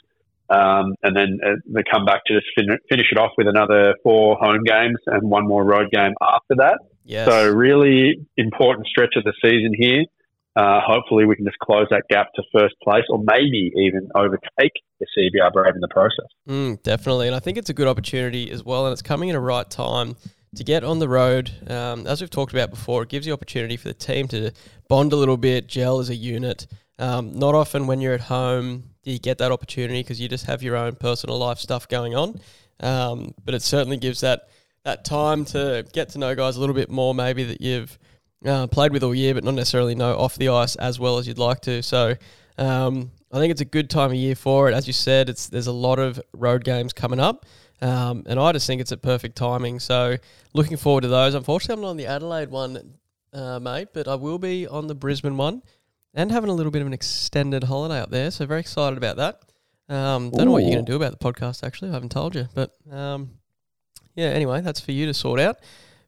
[0.50, 3.96] um, and then uh, they come back to just fin- finish it off with another
[4.04, 6.80] four home games and one more road game after that.
[7.04, 7.28] Yes.
[7.28, 10.04] So really important stretch of the season here.
[10.58, 14.72] Uh, hopefully, we can just close that gap to first place, or maybe even overtake
[15.00, 16.26] the CBR Brave in the process.
[16.50, 17.28] Mm, definitely.
[17.28, 18.88] And I think it's a good opportunity as well.
[18.88, 20.16] And it's coming at a right time
[20.56, 21.52] to get on the road.
[21.70, 24.52] Um, as we've talked about before, it gives the opportunity for the team to
[24.88, 26.68] bond a little bit, gel as a unit.
[27.00, 30.48] Um, not often when you're at home do you get that opportunity because you just
[30.48, 32.42] have your own personal life stuff going on.
[32.82, 34.50] Um, but it certainly gives that,
[34.84, 37.98] that time to get to know guys a little bit more, maybe that you've
[38.46, 41.26] uh, played with all year, but not necessarily know off the ice as well as
[41.26, 41.82] you'd like to.
[41.82, 42.16] So
[42.58, 44.74] um, I think it's a good time of year for it.
[44.74, 47.46] As you said, it's there's a lot of road games coming up.
[47.82, 49.80] Um, and I just think it's a perfect timing.
[49.80, 50.18] So
[50.54, 51.36] looking forward to those.
[51.36, 52.96] Unfortunately, I'm not on the Adelaide one,
[53.34, 55.62] uh, mate, but I will be on the Brisbane one
[56.14, 58.32] and having a little bit of an extended holiday up there.
[58.32, 59.42] So very excited about that.
[59.90, 61.92] Um, don't know what you're going to do about the podcast, actually.
[61.92, 62.48] I haven't told you.
[62.54, 63.32] But um,
[64.16, 65.58] yeah, anyway, that's for you to sort out.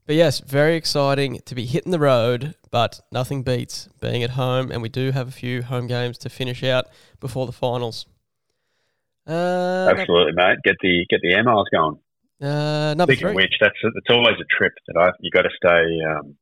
[0.06, 4.72] But yes, very exciting to be hitting the road, but nothing beats being at home.
[4.72, 6.88] And we do have a few home games to finish out
[7.20, 8.08] before the finals.
[9.30, 10.58] Uh, Absolutely, mate.
[10.64, 11.98] Get the get the air miles going.
[12.42, 13.32] uh, number Speaking three.
[13.32, 16.36] of which, that's it's always a trip that I you got to stay um,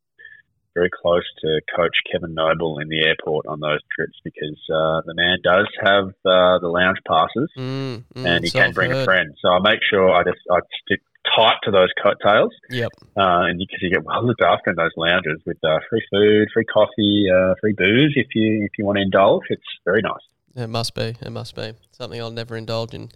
[0.73, 5.15] very close to Coach Kevin Noble in the airport on those trips because uh, the
[5.15, 8.91] man does have uh, the lounge passes Mm, mm, and he so can I've bring
[8.91, 9.33] a friend.
[9.41, 11.01] So I make sure I just I stick
[11.35, 12.91] tight to those coattails, Yep.
[13.17, 16.47] uh, and because you get well looked after in those lounges with uh, free food,
[16.53, 19.43] free coffee, uh, free booze if you if you want to indulge.
[19.49, 20.23] It's very nice.
[20.57, 21.15] It must be.
[21.21, 21.73] It must be.
[21.91, 23.11] Something I'll never indulge in.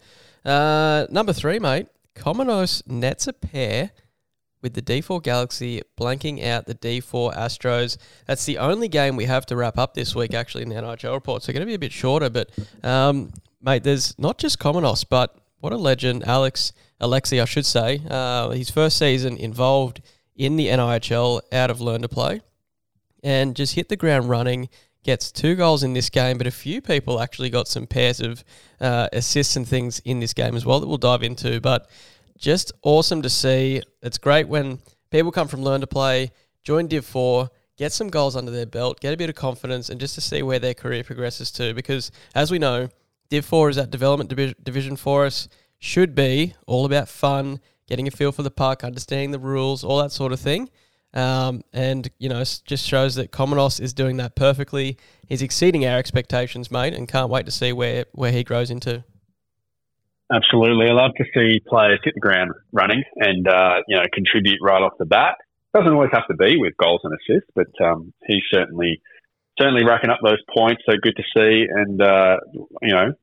[0.45, 1.88] Uh, number three, mate.
[2.15, 3.91] Comonos nets a pair
[4.62, 7.97] with the D4 Galaxy blanking out the D4 Astros.
[8.27, 11.13] That's the only game we have to wrap up this week, actually, in the NIHL
[11.13, 11.41] report.
[11.41, 12.30] So going to be a bit shorter.
[12.30, 12.51] But,
[12.84, 18.01] um, mate, there's not just Comonos, but what a legend, Alex Alexi, I should say.
[18.08, 20.01] Uh, his first season involved
[20.36, 22.41] in the NIHL out of Learn to Play
[23.23, 24.69] and just hit the ground running.
[25.03, 28.43] Gets two goals in this game, but a few people actually got some pairs of
[28.79, 31.59] uh, assists and things in this game as well that we'll dive into.
[31.59, 31.89] But
[32.37, 33.81] just awesome to see.
[34.01, 36.31] It's great when people come from Learn to Play,
[36.63, 39.99] join Div 4, get some goals under their belt, get a bit of confidence, and
[39.99, 41.73] just to see where their career progresses to.
[41.73, 42.89] Because as we know,
[43.29, 45.47] Div 4 is that development divi- division for us,
[45.79, 49.99] should be all about fun, getting a feel for the puck, understanding the rules, all
[49.99, 50.69] that sort of thing.
[51.13, 54.97] Um, and, you know, just shows that Comonos is doing that perfectly.
[55.28, 59.04] He's exceeding our expectations, mate, and can't wait to see where, where he grows into.
[60.34, 60.88] Absolutely.
[60.88, 64.82] I love to see players hit the ground running and, uh, you know, contribute right
[64.82, 65.36] off the bat.
[65.74, 69.02] Doesn't always have to be with goals and assists, but um, he's certainly
[69.60, 70.82] certainly racking up those points.
[70.89, 71.67] So good to see.
[71.69, 72.38] And, uh,
[72.82, 73.13] you know,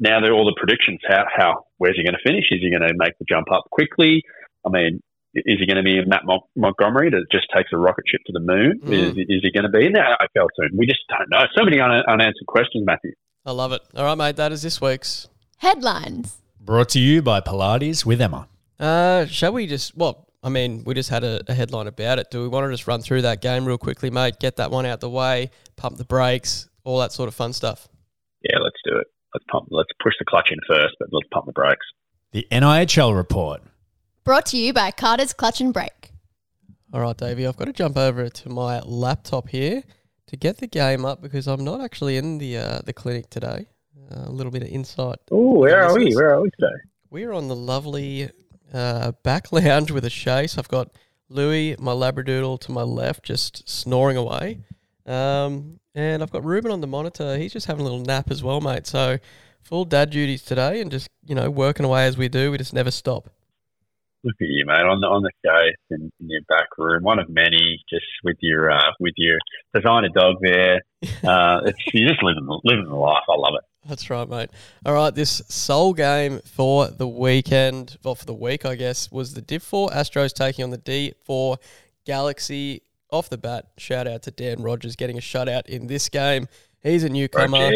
[0.00, 1.00] now they're all the predictions.
[1.06, 2.46] How, how, where's he going to finish?
[2.50, 4.24] Is he going to make the jump up quickly?
[4.64, 5.02] I mean,
[5.44, 8.20] is he going to be in Matt Mon- Montgomery that just takes a rocket ship
[8.26, 8.80] to the moon?
[8.84, 8.92] Mm.
[8.92, 10.76] Is, is he going to be in the AFL soon?
[10.76, 11.44] We just don't know.
[11.56, 13.12] So many un- unanswered questions, Matthew.
[13.44, 13.82] I love it.
[13.94, 15.28] All right, mate, that is this week's.
[15.58, 16.38] Headlines.
[16.60, 18.48] Brought to you by Pilates with Emma.
[18.78, 22.30] Uh, shall we just, well, I mean, we just had a, a headline about it.
[22.30, 24.38] Do we want to just run through that game real quickly, mate?
[24.40, 27.88] Get that one out the way, pump the brakes, all that sort of fun stuff.
[28.42, 29.06] Yeah, let's do it.
[29.34, 29.68] Let's pump.
[29.70, 31.86] Let's push the clutch in first, but let's pump the brakes.
[32.32, 33.62] The NIHL report.
[34.26, 36.10] Brought to you by Carter's Clutch and Brake.
[36.92, 39.84] All right, Davey, I've got to jump over to my laptop here
[40.26, 43.68] to get the game up because I'm not actually in the uh, the clinic today.
[44.10, 45.20] Uh, a little bit of insight.
[45.30, 46.12] Oh, where are we?
[46.12, 46.74] Where are we today?
[47.08, 48.28] We're on the lovely
[48.74, 50.58] uh, back lounge with a chase.
[50.58, 50.90] I've got
[51.28, 54.58] Louis, my Labradoodle, to my left, just snoring away.
[55.06, 57.38] Um, and I've got Ruben on the monitor.
[57.38, 58.88] He's just having a little nap as well, mate.
[58.88, 59.18] So
[59.62, 62.50] full dad duties today and just, you know, working away as we do.
[62.50, 63.30] We just never stop.
[64.26, 67.20] Look at you, mate, on the on the case in, in your back room, one
[67.20, 69.38] of many, just with your uh, with your
[69.72, 70.82] designer dog there.
[71.22, 73.22] Uh, it's you're just living the, living the life.
[73.28, 73.88] I love it.
[73.88, 74.50] That's right, mate.
[74.84, 79.34] All right, this sole game for the weekend, well, for the week, I guess, was
[79.34, 81.58] the Div 4 Astros taking on the D4
[82.04, 82.82] Galaxy.
[83.10, 86.48] Off the bat, shout out to Dan Rogers getting a shutout in this game.
[86.82, 87.70] He's a newcomer,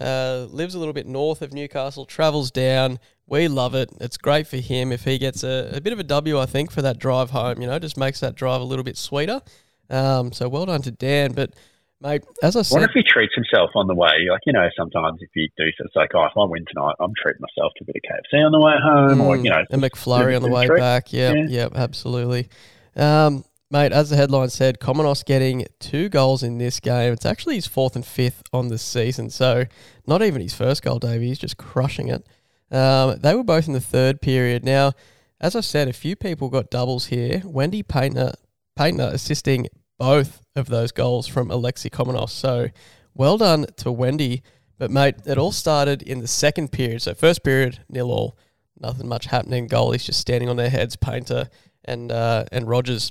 [0.00, 3.00] uh, lives a little bit north of Newcastle, travels down.
[3.28, 3.90] We love it.
[4.00, 6.70] It's great for him if he gets a, a bit of a W, I think,
[6.70, 7.60] for that drive home.
[7.60, 9.42] You know, just makes that drive a little bit sweeter.
[9.90, 11.32] Um, so well done to Dan.
[11.32, 11.54] But,
[12.00, 14.26] mate, as I I said, wonder if he treats himself on the way.
[14.30, 16.94] Like you know, sometimes if you do, so it's like, oh, if I win tonight,
[17.00, 19.62] I'm treating myself to a bit of KFC on the way home, or you know,
[19.70, 20.78] a McFlurry on the way treat.
[20.78, 21.12] back.
[21.12, 21.46] Yeah, Yeah.
[21.48, 22.48] yeah, absolutely.
[22.96, 27.12] Um, mate, as the headline said, Comonos getting two goals in this game.
[27.12, 29.64] It's actually his fourth and fifth on the season, so
[30.06, 31.28] not even his first goal, Davey.
[31.28, 32.26] He's just crushing it.
[32.70, 34.64] Um, they were both in the third period.
[34.64, 34.92] Now,
[35.40, 37.42] as I said, a few people got doubles here.
[37.44, 38.32] Wendy Paintner,
[38.76, 42.30] Paintner assisting both of those goals from Alexi Komonos.
[42.30, 42.68] So
[43.14, 44.42] well done to Wendy.
[44.78, 47.02] But, mate, it all started in the second period.
[47.02, 48.38] So, first period, nil all.
[48.80, 49.68] Nothing much happening.
[49.68, 50.94] Goalies just standing on their heads.
[50.94, 51.48] Painter
[51.84, 53.10] and uh, and Rogers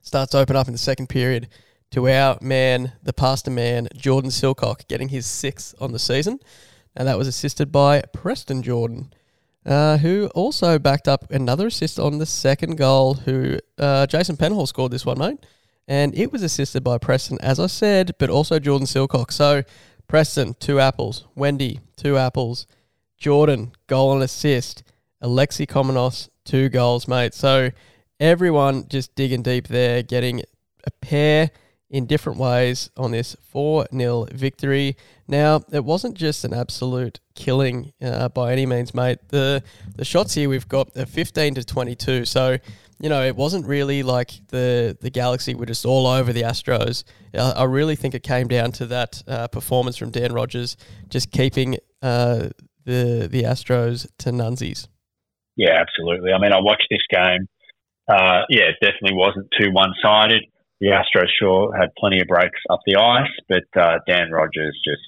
[0.00, 1.48] starts to open up in the second period
[1.90, 6.38] to our man, the pastor man, Jordan Silcock, getting his sixth on the season.
[6.96, 9.12] And that was assisted by Preston Jordan,
[9.66, 14.66] uh, who also backed up another assist on the second goal, who uh, Jason Penhall
[14.66, 15.38] scored this one, mate.
[15.86, 19.30] And it was assisted by Preston, as I said, but also Jordan Silcock.
[19.30, 19.62] So
[20.08, 21.26] Preston, two apples.
[21.34, 22.66] Wendy, two apples.
[23.18, 24.82] Jordan, goal and assist.
[25.22, 27.34] Alexi Komonos, two goals, mate.
[27.34, 27.70] So
[28.18, 30.42] everyone just digging deep there, getting
[30.84, 31.50] a pair
[31.88, 34.96] in different ways on this 4 0 victory.
[35.28, 39.18] Now, it wasn't just an absolute killing uh, by any means, mate.
[39.28, 39.62] The
[39.94, 42.24] the shots here we've got are 15 to 22.
[42.24, 42.58] So,
[42.98, 47.04] you know, it wasn't really like the, the Galaxy were just all over the Astros.
[47.34, 50.76] I, I really think it came down to that uh, performance from Dan Rogers,
[51.08, 52.48] just keeping uh,
[52.84, 54.88] the the Astros to nunsies.
[55.56, 56.32] Yeah, absolutely.
[56.32, 57.48] I mean, I watched this game.
[58.08, 60.44] Uh, yeah, it definitely wasn't too one sided.
[60.80, 65.00] The Astros sure had plenty of breaks up the ice, but uh, Dan Rogers just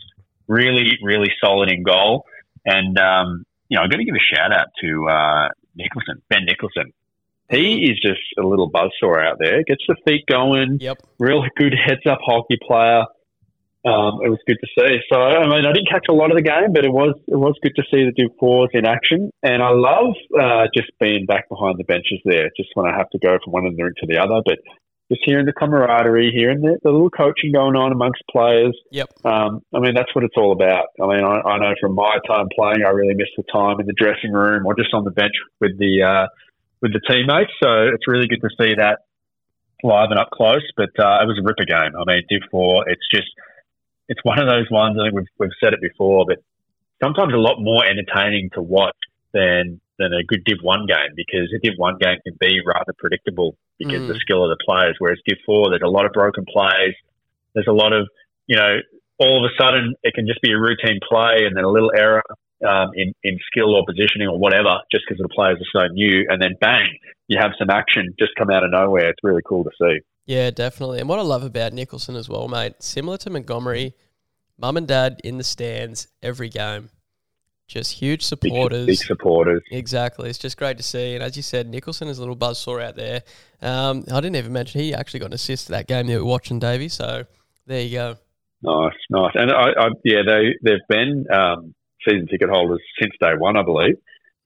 [0.46, 2.24] really, really solid in goal.
[2.64, 6.44] And, um, you know, I've got to give a shout out to uh, Nicholson, Ben
[6.46, 6.92] Nicholson.
[7.50, 10.98] He is just a little buzzsaw out there, gets the feet going, Yep.
[11.18, 13.04] real good heads up hockey player.
[13.86, 14.98] Um, it was good to see.
[15.10, 17.36] So I mean, I didn't catch a lot of the game, but it was it
[17.36, 19.30] was good to see the Duke Fours in action.
[19.42, 23.08] And I love uh, just being back behind the benches there, just when I have
[23.10, 24.42] to go from one end to the other.
[24.44, 24.58] But
[25.10, 28.76] just hearing the camaraderie, hearing the, the little coaching going on amongst players.
[28.90, 29.08] Yep.
[29.24, 30.88] Um, I mean, that's what it's all about.
[31.00, 33.86] I mean, I, I know from my time playing, I really miss the time in
[33.86, 36.26] the dressing room or just on the bench with the uh,
[36.82, 37.52] with the teammates.
[37.62, 39.00] So it's really good to see that
[39.82, 40.64] live and up close.
[40.76, 41.96] But uh, it was a ripper game.
[41.96, 43.28] I mean, Div Four, it's just
[44.08, 44.98] it's one of those ones.
[45.00, 46.38] I think we've we've said it before, but
[47.02, 48.96] sometimes a lot more entertaining to watch
[49.32, 52.92] than than a good Div One game because a Div One game can be rather
[52.98, 54.96] predictable because of the skill of the players.
[54.98, 56.94] Whereas Div Four, there's a lot of broken plays.
[57.54, 58.08] There's a lot of
[58.46, 58.78] you know.
[59.20, 61.90] All of a sudden, it can just be a routine play, and then a little
[61.92, 62.22] error
[62.66, 66.24] um, in, in skill or positioning or whatever, just because the players are so new.
[66.28, 66.86] And then bang,
[67.26, 69.10] you have some action just come out of nowhere.
[69.10, 69.98] It's really cool to see.
[70.26, 71.00] Yeah, definitely.
[71.00, 73.94] And what I love about Nicholson as well, mate, similar to Montgomery,
[74.58, 76.90] mum and dad in the stands every game.
[77.68, 78.86] Just huge Big, supporters.
[78.86, 79.62] big supporters.
[79.70, 80.30] Exactly.
[80.30, 81.14] It's just great to see.
[81.14, 83.22] And as you said, Nicholson is a little buzzsaw out there.
[83.60, 86.18] Um, I didn't even mention he actually got an assist to that game that we
[86.18, 86.88] were watching, Davey.
[86.88, 87.26] So
[87.66, 88.16] there you go.
[88.62, 89.32] Nice, nice.
[89.34, 91.74] And I, I yeah, they they've been um,
[92.08, 93.96] season ticket holders since day one, I believe.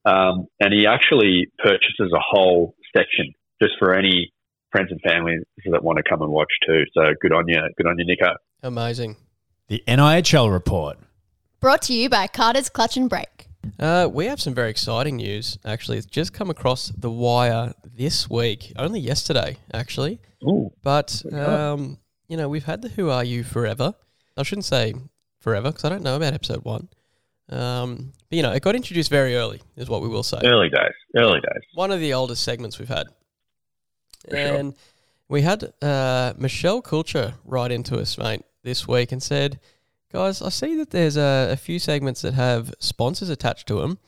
[0.05, 3.33] Um, and he actually purchases a whole section
[3.63, 4.33] just for any
[4.73, 5.37] friends and family
[5.71, 6.83] that want to come and watch too.
[6.93, 8.35] So good on you, good on you, Nico.
[8.65, 9.17] Amazing.
[9.69, 10.99] The NIHL report.
[11.62, 13.46] Brought to you by Carter's Clutch and Brake.
[13.79, 15.59] Uh, we have some very exciting news.
[15.64, 20.18] Actually, it's just come across the wire this week, only yesterday, actually.
[20.42, 23.94] Ooh, But um, you know, we've had the Who Are You forever.
[24.37, 24.92] I shouldn't say
[25.38, 26.88] forever because I don't know about episode one.
[27.48, 30.40] Um, but you know, it got introduced very early, is what we will say.
[30.44, 31.62] early days, early days.
[31.75, 33.07] One of the oldest segments we've had,
[34.29, 34.57] For sure.
[34.57, 34.75] and
[35.29, 39.61] we had uh, Michelle Kulcher write into us, mate, this week and said,
[40.12, 43.98] "Guys, I see that there's a, a few segments that have sponsors attached to them,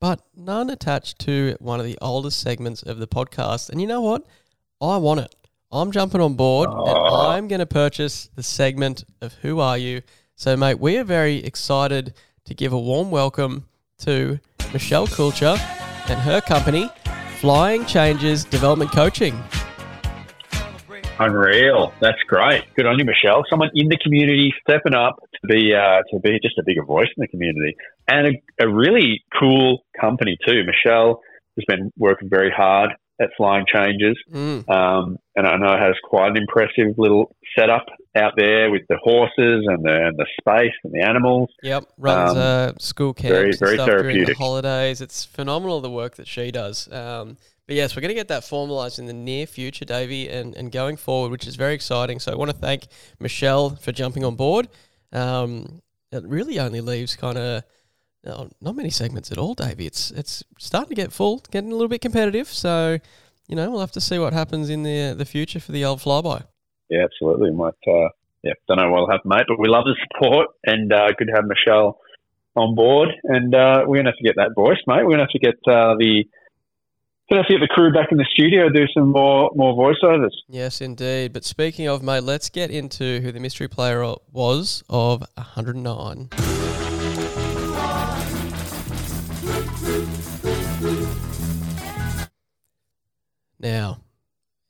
[0.00, 3.70] but none attached to one of the oldest segments of the podcast.
[3.70, 4.24] And you know what?
[4.80, 5.34] I want it.
[5.70, 7.28] I'm jumping on board and Oh.
[7.30, 10.02] I'm going to purchase the segment of Who Are You?
[10.36, 12.14] So, mate, we are very excited
[12.44, 13.66] to give a warm welcome
[13.98, 14.38] to
[14.72, 15.56] Michelle Kulcher
[16.08, 16.90] and her company,
[17.40, 19.42] Flying Changes Development Coaching.
[21.18, 21.92] Unreal.
[22.00, 22.64] That's great.
[22.76, 23.44] Good on you, Michelle.
[23.48, 27.08] Someone in the community stepping up to be uh, to be just a bigger voice
[27.16, 27.74] in the community,
[28.08, 30.62] and a, a really cool company too.
[30.64, 31.20] Michelle
[31.56, 36.30] has been working very hard at Flying Changes, Mm, um, and I know has quite
[36.30, 40.92] an impressive little setup out there with the horses and the and the space and
[40.92, 41.48] the animals.
[41.62, 44.36] yep, runs Um, uh, school camps very- very stuff during the therapeutic.
[44.36, 45.00] holidays.
[45.00, 46.92] It's phenomenal the work that she does.
[46.92, 50.54] Um, but yes, we're going to get that formalised in the near future, Davey, and,
[50.54, 52.20] and going forward, which is very exciting.
[52.20, 52.86] So I want to thank
[53.18, 54.68] Michelle for jumping on board.
[55.12, 55.80] Um,
[56.12, 57.64] it really only leaves kind of
[58.24, 59.86] no, not many segments at all, Davey.
[59.86, 62.48] It's it's starting to get full, getting a little bit competitive.
[62.48, 62.98] So
[63.48, 66.00] you know we'll have to see what happens in the the future for the old
[66.00, 66.44] flyby.
[66.88, 67.50] Yeah, absolutely.
[67.50, 68.08] Might uh,
[68.42, 71.34] yeah, don't know what'll happen, mate, but we love the support and uh, good to
[71.34, 71.98] have Michelle
[72.56, 73.08] on board.
[73.24, 75.04] And uh, we're gonna have to get that voice, mate.
[75.04, 76.24] We're gonna have to get uh, the
[77.30, 80.30] gonna have to get the crew back in the studio, do some more more voiceovers.
[80.48, 81.32] Yes, indeed.
[81.32, 86.28] But speaking of, mate, let's get into who the mystery player was of 109.
[93.58, 94.00] Now,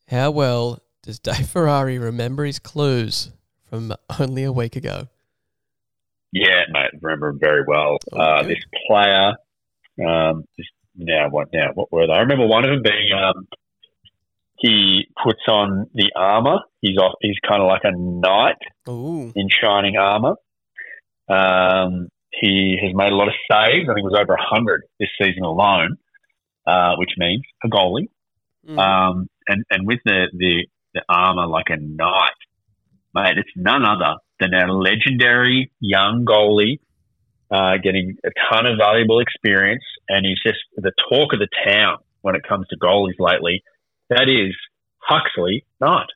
[0.09, 3.33] how well does Dave Ferrari remember his clues
[3.69, 5.09] from only a week ago?
[6.33, 7.99] Yeah, mate, remember him very well.
[8.12, 9.35] Oh, Uh, this player,
[10.07, 11.71] um, just now what now?
[11.75, 12.13] What were they?
[12.13, 13.49] I remember one of them being um,
[14.59, 16.61] he puts on the armor.
[16.81, 17.15] He's off.
[17.21, 18.57] He's kind of like a knight
[18.89, 20.37] Ooh, in shining armor.
[21.29, 23.89] Um, he has made a lot of saves.
[23.89, 25.97] I think it was over hundred this season alone,
[26.67, 28.09] uh, which means a goalie.
[28.69, 28.79] Mm.
[28.79, 32.31] Um, and and with the, the the armor like a knight,
[33.15, 36.79] mate, it's none other than our legendary young goalie,
[37.51, 41.99] uh, getting a ton of valuable experience, and he's just the talk of the town
[42.23, 43.63] when it comes to goalies lately.
[44.11, 44.55] That is
[44.99, 46.09] Huxley Knight.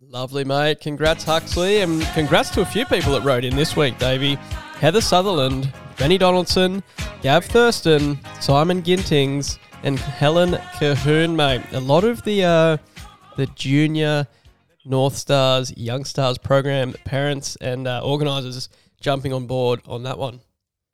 [0.00, 0.80] Lovely, mate.
[0.80, 1.80] Congrats, Huxley.
[1.80, 4.34] And congrats to a few people that wrote in this week, Davey.
[4.78, 6.82] Heather Sutherland, Benny Donaldson,
[7.22, 11.62] Gav Thurston, Simon Gintings, and Helen Cahoon, mate.
[11.72, 12.76] A lot of the uh,
[13.36, 14.26] the junior
[14.84, 18.68] North Stars, Young Stars program parents and uh, organisers
[19.00, 20.40] jumping on board on that one.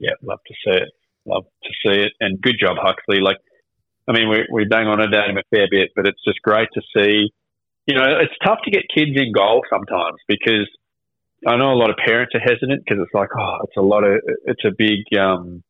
[0.03, 0.88] Yeah, love to see it.
[1.25, 2.12] Love to see it.
[2.21, 3.21] And good job, Huxley.
[3.21, 3.38] Like,
[4.09, 6.69] I mean, we, we bang on about him a fair bit, but it's just great
[6.75, 7.31] to see.
[7.87, 10.69] You know, it's tough to get kids in goal sometimes because
[11.47, 14.05] I know a lot of parents are hesitant because it's like, oh, it's a lot
[14.05, 15.62] of, it's a big um,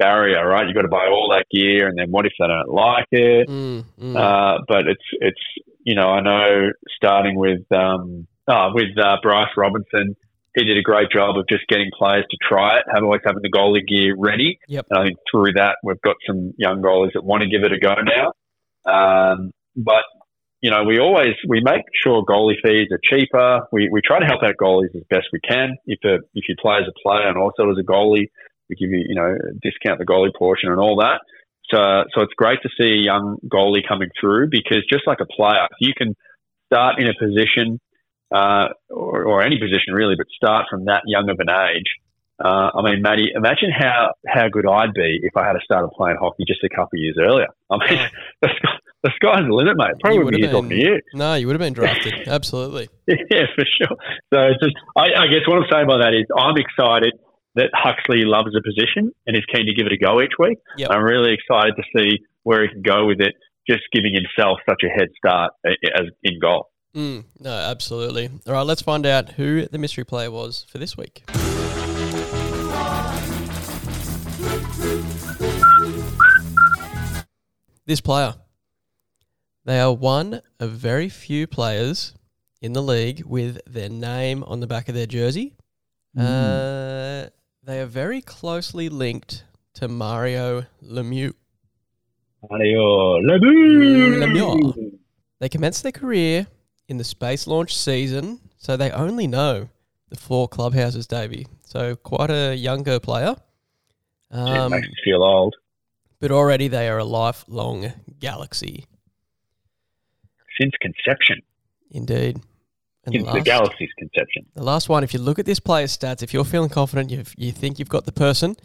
[0.00, 0.66] barrier, right?
[0.66, 3.48] You've got to buy all that gear, and then what if they don't like it?
[3.48, 4.16] Mm, mm.
[4.16, 5.40] Uh, but it's it's
[5.84, 10.16] you know I know starting with um, oh, with uh, Bryce Robinson,
[10.54, 13.42] he did a great job of just getting players to try it, have always having
[13.42, 14.58] the goalie gear ready.
[14.68, 14.86] Yep.
[14.90, 17.72] And I think through that we've got some young goalies that want to give it
[17.72, 18.32] a go now.
[18.84, 20.04] Um, but
[20.60, 23.60] you know we always we make sure goalie fees are cheaper.
[23.72, 25.76] We we try to help out goalies as best we can.
[25.86, 28.28] If a if you play as a player and also as a goalie,
[28.68, 31.20] we give you you know discount the goalie portion and all that.
[31.70, 31.78] So,
[32.14, 35.68] so it's great to see a young goalie coming through because just like a player,
[35.70, 36.16] if you can
[36.66, 37.78] start in a position,
[38.34, 41.90] uh, or, or any position really, but start from that young of an age,
[42.42, 46.16] Uh, I mean, Matty, imagine how, how good I'd be if I had started playing
[46.18, 47.48] hockey just a couple of years earlier.
[47.70, 48.00] I mean,
[48.42, 48.72] the, sky,
[49.04, 49.92] the sky's the limit, mate.
[50.00, 51.00] Probably You wouldn't be would've talking to you.
[51.12, 52.14] No, you would have been drafted.
[52.26, 52.88] Absolutely.
[53.06, 53.96] yeah, for sure.
[54.32, 57.12] So it's just, I, I guess what I'm saying by that is I'm excited
[57.56, 60.56] that Huxley loves the position and is keen to give it a go each week.
[60.78, 60.88] Yep.
[60.92, 63.34] I'm really excited to see where he can go with it,
[63.68, 66.69] just giving himself such a head start as in goal.
[66.94, 68.28] Mm, no, absolutely.
[68.46, 71.22] All right, let's find out who the mystery player was for this week.
[77.86, 78.34] This player.
[79.64, 82.14] They are one of very few players
[82.60, 85.54] in the league with their name on the back of their jersey.
[86.18, 87.26] Uh,
[87.62, 91.34] they are very closely linked to Mario Lemieux.
[92.50, 94.18] Mario Lemieux.
[94.18, 94.98] Lemieux.
[95.38, 96.48] They commenced their career
[96.90, 99.68] in the space launch season, so they only know
[100.08, 101.46] the four clubhouses, Davey.
[101.62, 103.36] So quite a younger player.
[104.32, 105.54] It Um, makes me feel old.
[106.18, 108.86] but already they are a lifelong galaxy,
[110.60, 111.40] Since conception,
[111.90, 112.36] indeed.
[113.04, 114.44] And since the last- galaxy's conception.
[114.54, 117.24] The last one, if you look at this player's stats, if you're feeling confident, you
[117.38, 118.56] you think you've got the person,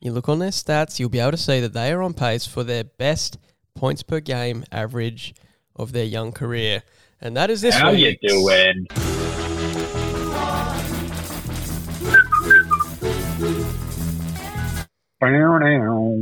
[0.00, 2.46] you look on their stats, you'll be able to see that they are on pace
[2.46, 3.36] for their best
[3.74, 5.34] points per game average
[5.74, 6.82] of their young career.
[7.22, 8.86] And that is this How you doing?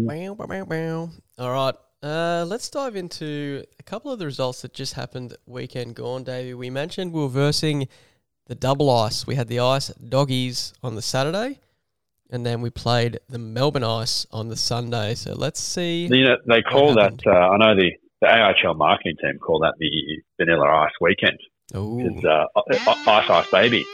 [0.09, 1.11] Bow, bow, bow, bow.
[1.39, 1.75] All right.
[2.03, 6.55] Uh, let's dive into a couple of the results that just happened weekend gone, Davey.
[6.55, 7.87] We mentioned we were versing
[8.47, 9.25] the double ice.
[9.25, 11.61] We had the ice doggies on the Saturday,
[12.29, 15.15] and then we played the Melbourne ice on the Sunday.
[15.15, 16.07] So let's see.
[16.07, 17.25] You know, they call that.
[17.25, 21.39] Uh, I know the the AIHL marketing team call that the Vanilla Ice Weekend.
[21.77, 22.01] Ooh.
[22.01, 22.47] It's uh,
[23.07, 23.85] Ice Ice Baby.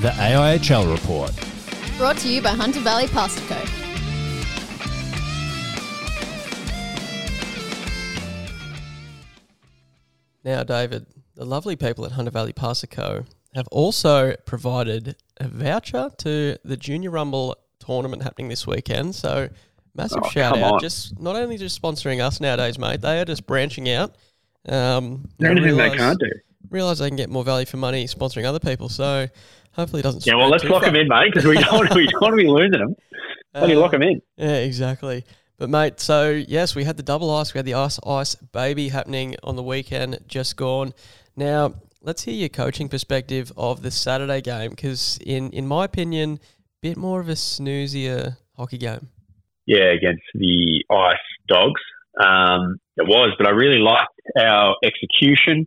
[0.00, 1.32] The AIHL report.
[1.98, 3.62] Brought to you by Hunter Valley Pasta Co.
[10.42, 11.04] Now, David,
[11.34, 13.26] the lovely people at Hunter Valley Pasta Co.
[13.54, 19.14] have also provided a voucher to the Junior Rumble tournament happening this weekend.
[19.14, 19.48] So,
[19.94, 20.74] massive Oh, shout out!
[20.74, 20.80] on.
[20.80, 23.00] Just not only just sponsoring us nowadays, mate.
[23.00, 24.14] They are just branching out.
[24.68, 26.30] Um, anything they realise- can't do.
[26.70, 28.88] Realize they can get more value for money sponsoring other people.
[28.88, 29.26] So,
[29.72, 30.24] hopefully, it doesn't.
[30.26, 30.92] Yeah, well, let's lock far.
[30.92, 32.94] them in, mate, because we don't we don't want to be losing them.
[33.54, 34.20] Let me Uh, lock them in.
[34.36, 35.24] Yeah, exactly.
[35.58, 38.88] But mate, so yes, we had the double ice, we had the ice ice baby
[38.88, 40.94] happening on the weekend just gone.
[41.36, 46.40] Now, let's hear your coaching perspective of the Saturday game because in in my opinion,
[46.42, 49.08] a bit more of a snoozier hockey game.
[49.66, 51.80] Yeah, against the Ice Dogs.
[52.18, 55.66] Um, it was, but I really liked our execution.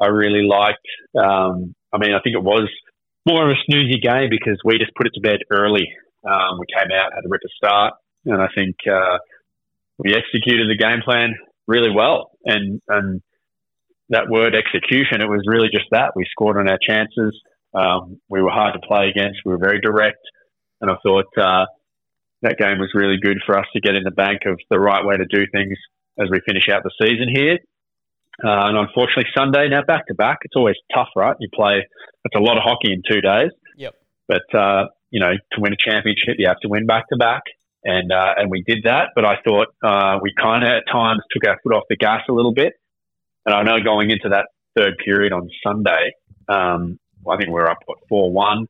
[0.00, 0.86] I really liked.
[1.18, 2.68] Um, I mean, I think it was
[3.26, 5.88] more of a snoozy game because we just put it to bed early.
[6.24, 9.18] Um, we came out, had a ripper start, and I think uh,
[9.98, 11.34] we executed the game plan
[11.66, 12.32] really well.
[12.44, 13.22] And and
[14.10, 16.12] that word execution, it was really just that.
[16.14, 17.40] We scored on our chances.
[17.74, 19.40] Um, we were hard to play against.
[19.44, 20.20] We were very direct,
[20.80, 21.66] and I thought uh,
[22.42, 25.04] that game was really good for us to get in the bank of the right
[25.04, 25.76] way to do things
[26.18, 27.58] as we finish out the season here.
[28.42, 30.38] Uh, and unfortunately, Sunday now back to back.
[30.42, 31.36] It's always tough, right?
[31.40, 31.86] You play.
[32.24, 33.50] It's a lot of hockey in two days.
[33.76, 33.94] Yep.
[34.28, 37.42] But uh, you know, to win a championship, you have to win back to back,
[37.84, 39.10] and uh, and we did that.
[39.14, 42.22] But I thought uh, we kind of at times took our foot off the gas
[42.28, 42.72] a little bit.
[43.46, 46.12] And I know going into that third period on Sunday,
[46.48, 48.66] um, I think we were up what four one.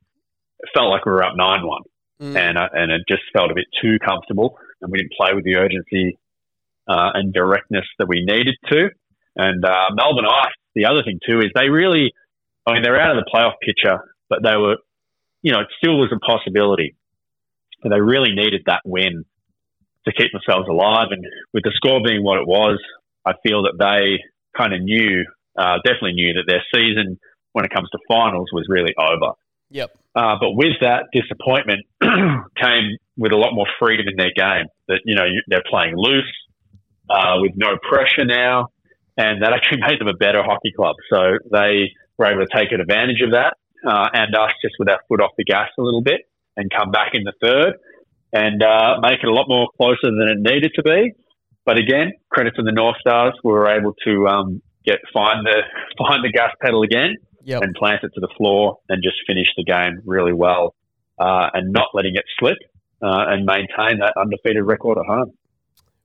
[0.60, 1.82] It felt like we were up nine one
[2.20, 2.36] Mm.
[2.36, 5.44] and uh, and it just felt a bit too comfortable, and we didn't play with
[5.44, 6.16] the urgency
[6.86, 8.88] uh, and directness that we needed to.
[9.36, 12.12] And uh, Melbourne Ice, the other thing too is they really,
[12.66, 13.98] I mean, they're out of the playoff picture,
[14.30, 14.76] but they were,
[15.42, 16.94] you know, it still was a possibility.
[17.82, 19.24] But they really needed that win
[20.06, 21.08] to keep themselves alive.
[21.10, 22.78] And with the score being what it was,
[23.26, 24.22] I feel that they
[24.56, 25.24] kind of knew,
[25.58, 27.18] uh, definitely knew that their season,
[27.52, 29.32] when it comes to finals, was really over.
[29.70, 29.90] Yep.
[30.14, 34.66] Uh, but with that disappointment came with a lot more freedom in their game.
[34.88, 36.32] That you know you- they're playing loose
[37.10, 38.68] uh, with no pressure now,
[39.16, 40.96] and that actually made them a better hockey club.
[41.10, 45.00] So they were able to take advantage of that, uh, and us just with our
[45.08, 46.22] foot off the gas a little bit
[46.56, 47.74] and come back in the third
[48.32, 51.12] and uh, make it a lot more closer than it needed to be.
[51.64, 55.62] But again, credit to the North Stars, we were able to um, get find the
[55.98, 57.62] find the gas pedal again Yep.
[57.62, 60.74] and plant it to the floor and just finish the game really well
[61.18, 62.56] uh, and not letting it slip
[63.02, 65.32] uh, and maintain that undefeated record at home.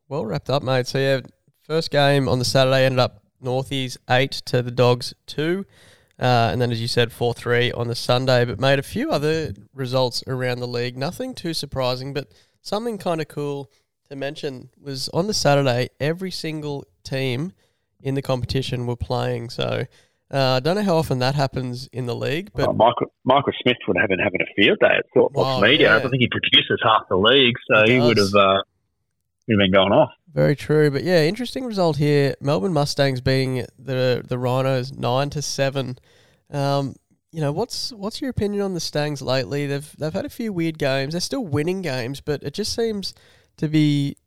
[0.09, 0.85] Well wrapped up, mate.
[0.87, 1.21] So yeah,
[1.61, 5.65] first game on the Saturday ended up Northies eight to the Dogs two.
[6.19, 9.09] Uh, and then, as you said, 4 3 on the Sunday, but made a few
[9.09, 10.97] other results around the league.
[10.97, 13.71] Nothing too surprising, but something kind of cool
[14.09, 17.53] to mention was on the Saturday, every single team
[18.01, 19.49] in the competition were playing.
[19.49, 19.85] So
[20.31, 23.53] uh, I don't know how often that happens in the league, but Oh, Michael, Michael
[23.61, 25.89] Smith would have been having a field day at Thought Wow, Media.
[25.89, 25.97] yeah.
[25.97, 28.61] I think he produces half the league, so He he, would have uh,
[29.47, 30.09] he'd been going off.
[30.33, 30.89] very true.
[30.91, 32.35] But yeah, interesting result here.
[32.41, 35.97] Melbourne Mustangs beating the the Rhinos nine to seven.
[36.51, 36.95] Um,
[37.31, 39.67] you know what's what's your opinion on the Stangs lately?
[39.67, 41.13] They've they've had a few weird games.
[41.13, 43.13] They're still winning games, but it just seems
[43.59, 44.17] to be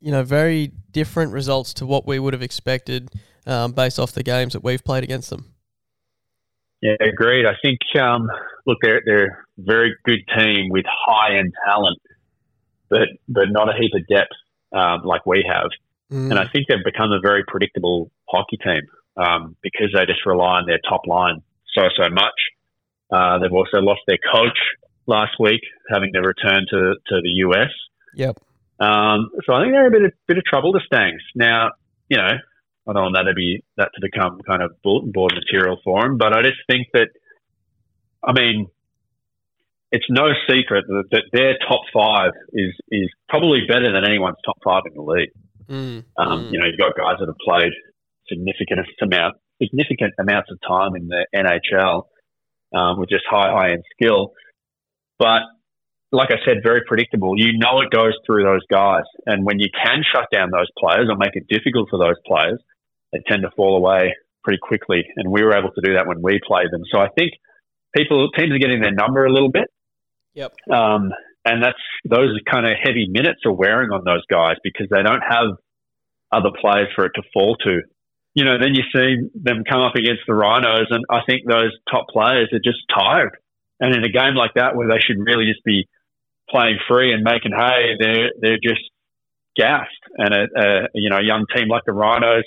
[0.00, 3.10] you know very different results to what we would have expected
[3.46, 5.52] um, based off the games that we've played against them.
[6.80, 7.46] Yeah, agreed.
[7.46, 8.28] I think um,
[8.66, 11.98] look, they're they're a very good team with high end talent,
[12.90, 14.32] but but not a heap of depth
[14.72, 15.70] um, like we have.
[16.10, 16.30] Mm.
[16.30, 18.82] And I think they've become a very predictable hockey team
[19.16, 21.42] um, because they just rely on their top line
[21.74, 22.34] so so much.
[23.12, 24.58] Uh, they've also lost their coach
[25.06, 27.70] last week, having to return to to the US.
[28.16, 28.38] Yep.
[28.82, 31.22] Um, so I think they're a bit of, bit of trouble to Stangs.
[31.36, 31.70] Now,
[32.08, 32.34] you know,
[32.88, 36.02] I don't want that to be that to become kind of bulletin board material for
[36.02, 37.08] them, but I just think that,
[38.24, 38.66] I mean,
[39.92, 44.56] it's no secret that, that their top five is is probably better than anyone's top
[44.64, 45.30] five in the league.
[45.68, 46.04] Mm.
[46.16, 46.52] Um, Mm.
[46.52, 47.72] You know, you've got guys that have played
[48.28, 52.06] significant amount significant amounts of time in the NHL
[52.74, 54.32] um, with just high high end skill,
[55.18, 55.42] but
[56.12, 57.34] like I said, very predictable.
[57.36, 61.08] You know it goes through those guys, and when you can shut down those players
[61.10, 62.60] or make it difficult for those players,
[63.12, 65.04] they tend to fall away pretty quickly.
[65.16, 66.82] And we were able to do that when we played them.
[66.92, 67.32] So I think
[67.96, 69.68] people teams are getting their number a little bit.
[70.34, 70.52] Yep.
[70.70, 71.12] Um,
[71.44, 75.22] and that's those kind of heavy minutes are wearing on those guys because they don't
[75.22, 75.56] have
[76.30, 77.80] other players for it to fall to.
[78.34, 81.72] You know, then you see them come up against the Rhinos, and I think those
[81.90, 83.36] top players are just tired.
[83.80, 85.86] And in a game like that, where they should really just be
[86.50, 88.82] playing free and making hay, they're they're just
[89.56, 89.90] gassed.
[90.16, 92.44] And a, a you know a young team like the Rhinos,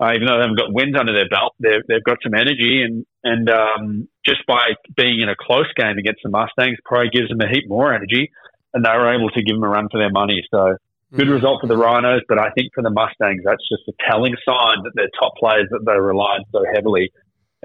[0.00, 2.82] uh, even though they haven't got wins under their belt, they've they've got some energy,
[2.82, 7.28] and and um, just by being in a close game against the Mustangs, probably gives
[7.28, 8.30] them a heap more energy,
[8.74, 10.42] and they were able to give them a run for their money.
[10.50, 10.76] So
[11.16, 11.34] good Mm.
[11.34, 14.82] result for the Rhinos, but I think for the Mustangs, that's just a telling sign
[14.84, 17.10] that their top players that they rely on so heavily,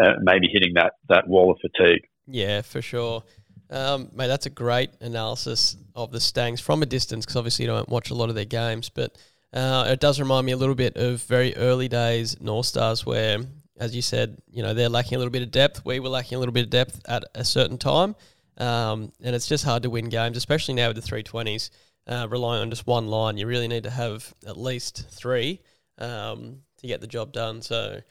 [0.01, 2.03] uh, maybe hitting that that wall of fatigue.
[2.25, 3.23] Yeah, for sure.
[3.69, 7.71] Um, mate, that's a great analysis of the Stangs from a distance because obviously you
[7.71, 9.17] don't watch a lot of their games, but
[9.53, 13.39] uh, it does remind me a little bit of very early days North Stars where,
[13.77, 15.85] as you said, you know, they're lacking a little bit of depth.
[15.85, 18.15] We were lacking a little bit of depth at a certain time.
[18.57, 21.69] Um, and it's just hard to win games, especially now with the 320s,
[22.07, 23.37] uh, relying on just one line.
[23.37, 25.61] You really need to have at least three
[25.97, 27.61] um, to get the job done.
[27.61, 28.01] So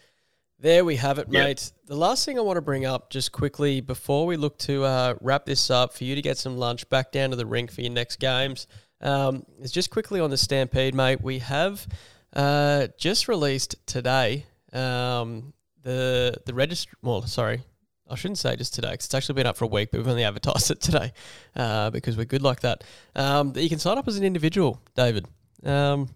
[0.62, 1.44] there we have it, Yeah.
[1.44, 1.72] mate.
[1.86, 5.14] The last thing I want to bring up just quickly before we look to uh,
[5.20, 7.80] wrap this up for you to get some lunch back down to the rink for
[7.80, 8.68] your next games
[9.00, 11.20] um, is just quickly on the Stampede, mate.
[11.20, 11.86] We have
[12.32, 15.52] uh, just released today um,
[15.82, 16.92] the the register.
[17.02, 17.62] Well, sorry,
[18.08, 20.08] I shouldn't say just today because it's actually been up for a week, but we've
[20.08, 21.12] only advertised it today
[21.56, 22.84] uh, because we're good like that.
[23.16, 25.26] Um, that you can sign up as an individual, David.
[25.64, 26.08] Um,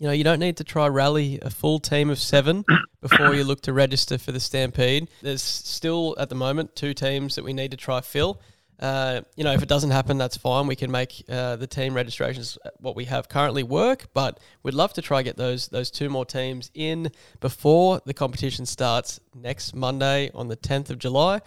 [0.00, 2.64] you know, you don't need to try rally a full team of seven
[3.02, 5.08] before you look to register for the Stampede.
[5.20, 8.40] There's still at the moment two teams that we need to try fill.
[8.78, 10.66] Uh, you know, if it doesn't happen, that's fine.
[10.66, 14.94] We can make uh, the team registrations what we have currently work, but we'd love
[14.94, 20.30] to try get those those two more teams in before the competition starts next Monday
[20.34, 21.42] on the 10th of July.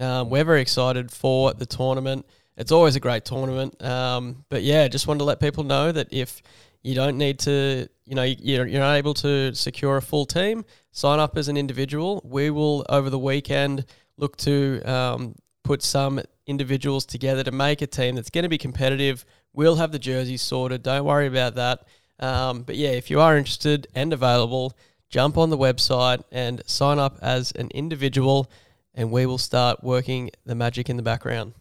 [0.00, 2.26] Um, we're very excited for the tournament.
[2.56, 6.08] It's always a great tournament, um, but yeah, just wanted to let people know that
[6.10, 6.42] if
[6.82, 11.18] you don't need to, you know, you're, you're able to secure a full team, sign
[11.20, 12.20] up as an individual.
[12.24, 17.86] We will, over the weekend, look to um, put some individuals together to make a
[17.86, 19.24] team that's going to be competitive.
[19.52, 20.82] We'll have the jerseys sorted.
[20.82, 21.86] Don't worry about that.
[22.18, 24.76] Um, but yeah, if you are interested and available,
[25.08, 28.50] jump on the website and sign up as an individual,
[28.94, 31.54] and we will start working the magic in the background.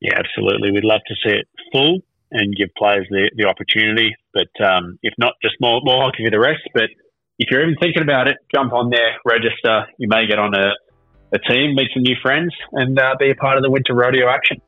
[0.00, 0.70] Yeah, absolutely.
[0.70, 2.00] We'd love to see it full
[2.34, 4.14] and give players the, the opportunity.
[4.34, 6.62] But um, if not, just more, more hockey for the rest.
[6.74, 6.90] But
[7.38, 9.86] if you're even thinking about it, jump on there, register.
[9.98, 10.72] You may get on a,
[11.32, 14.28] a team, meet some new friends, and uh, be a part of the winter rodeo
[14.28, 14.60] action.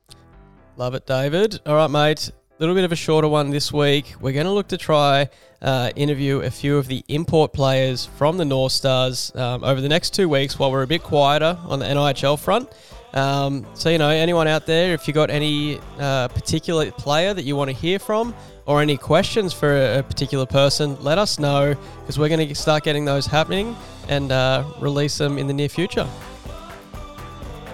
[0.76, 1.60] Love it, David.
[1.66, 2.28] All right, mate.
[2.28, 4.14] A little bit of a shorter one this week.
[4.20, 5.28] We're going to look to try
[5.60, 9.88] uh, interview a few of the import players from the North Stars um, over the
[9.88, 12.70] next two weeks while we're a bit quieter on the NIHL front.
[13.16, 17.44] Um, so you know, anyone out there, if you got any uh, particular player that
[17.44, 18.34] you want to hear from,
[18.66, 22.54] or any questions for a, a particular person, let us know because we're going to
[22.54, 23.74] start getting those happening
[24.08, 26.06] and uh, release them in the near future.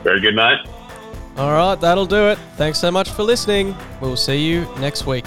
[0.05, 0.59] Very good, mate.
[1.37, 2.39] All right, that'll do it.
[2.57, 3.75] Thanks so much for listening.
[4.01, 5.25] We'll see you next week.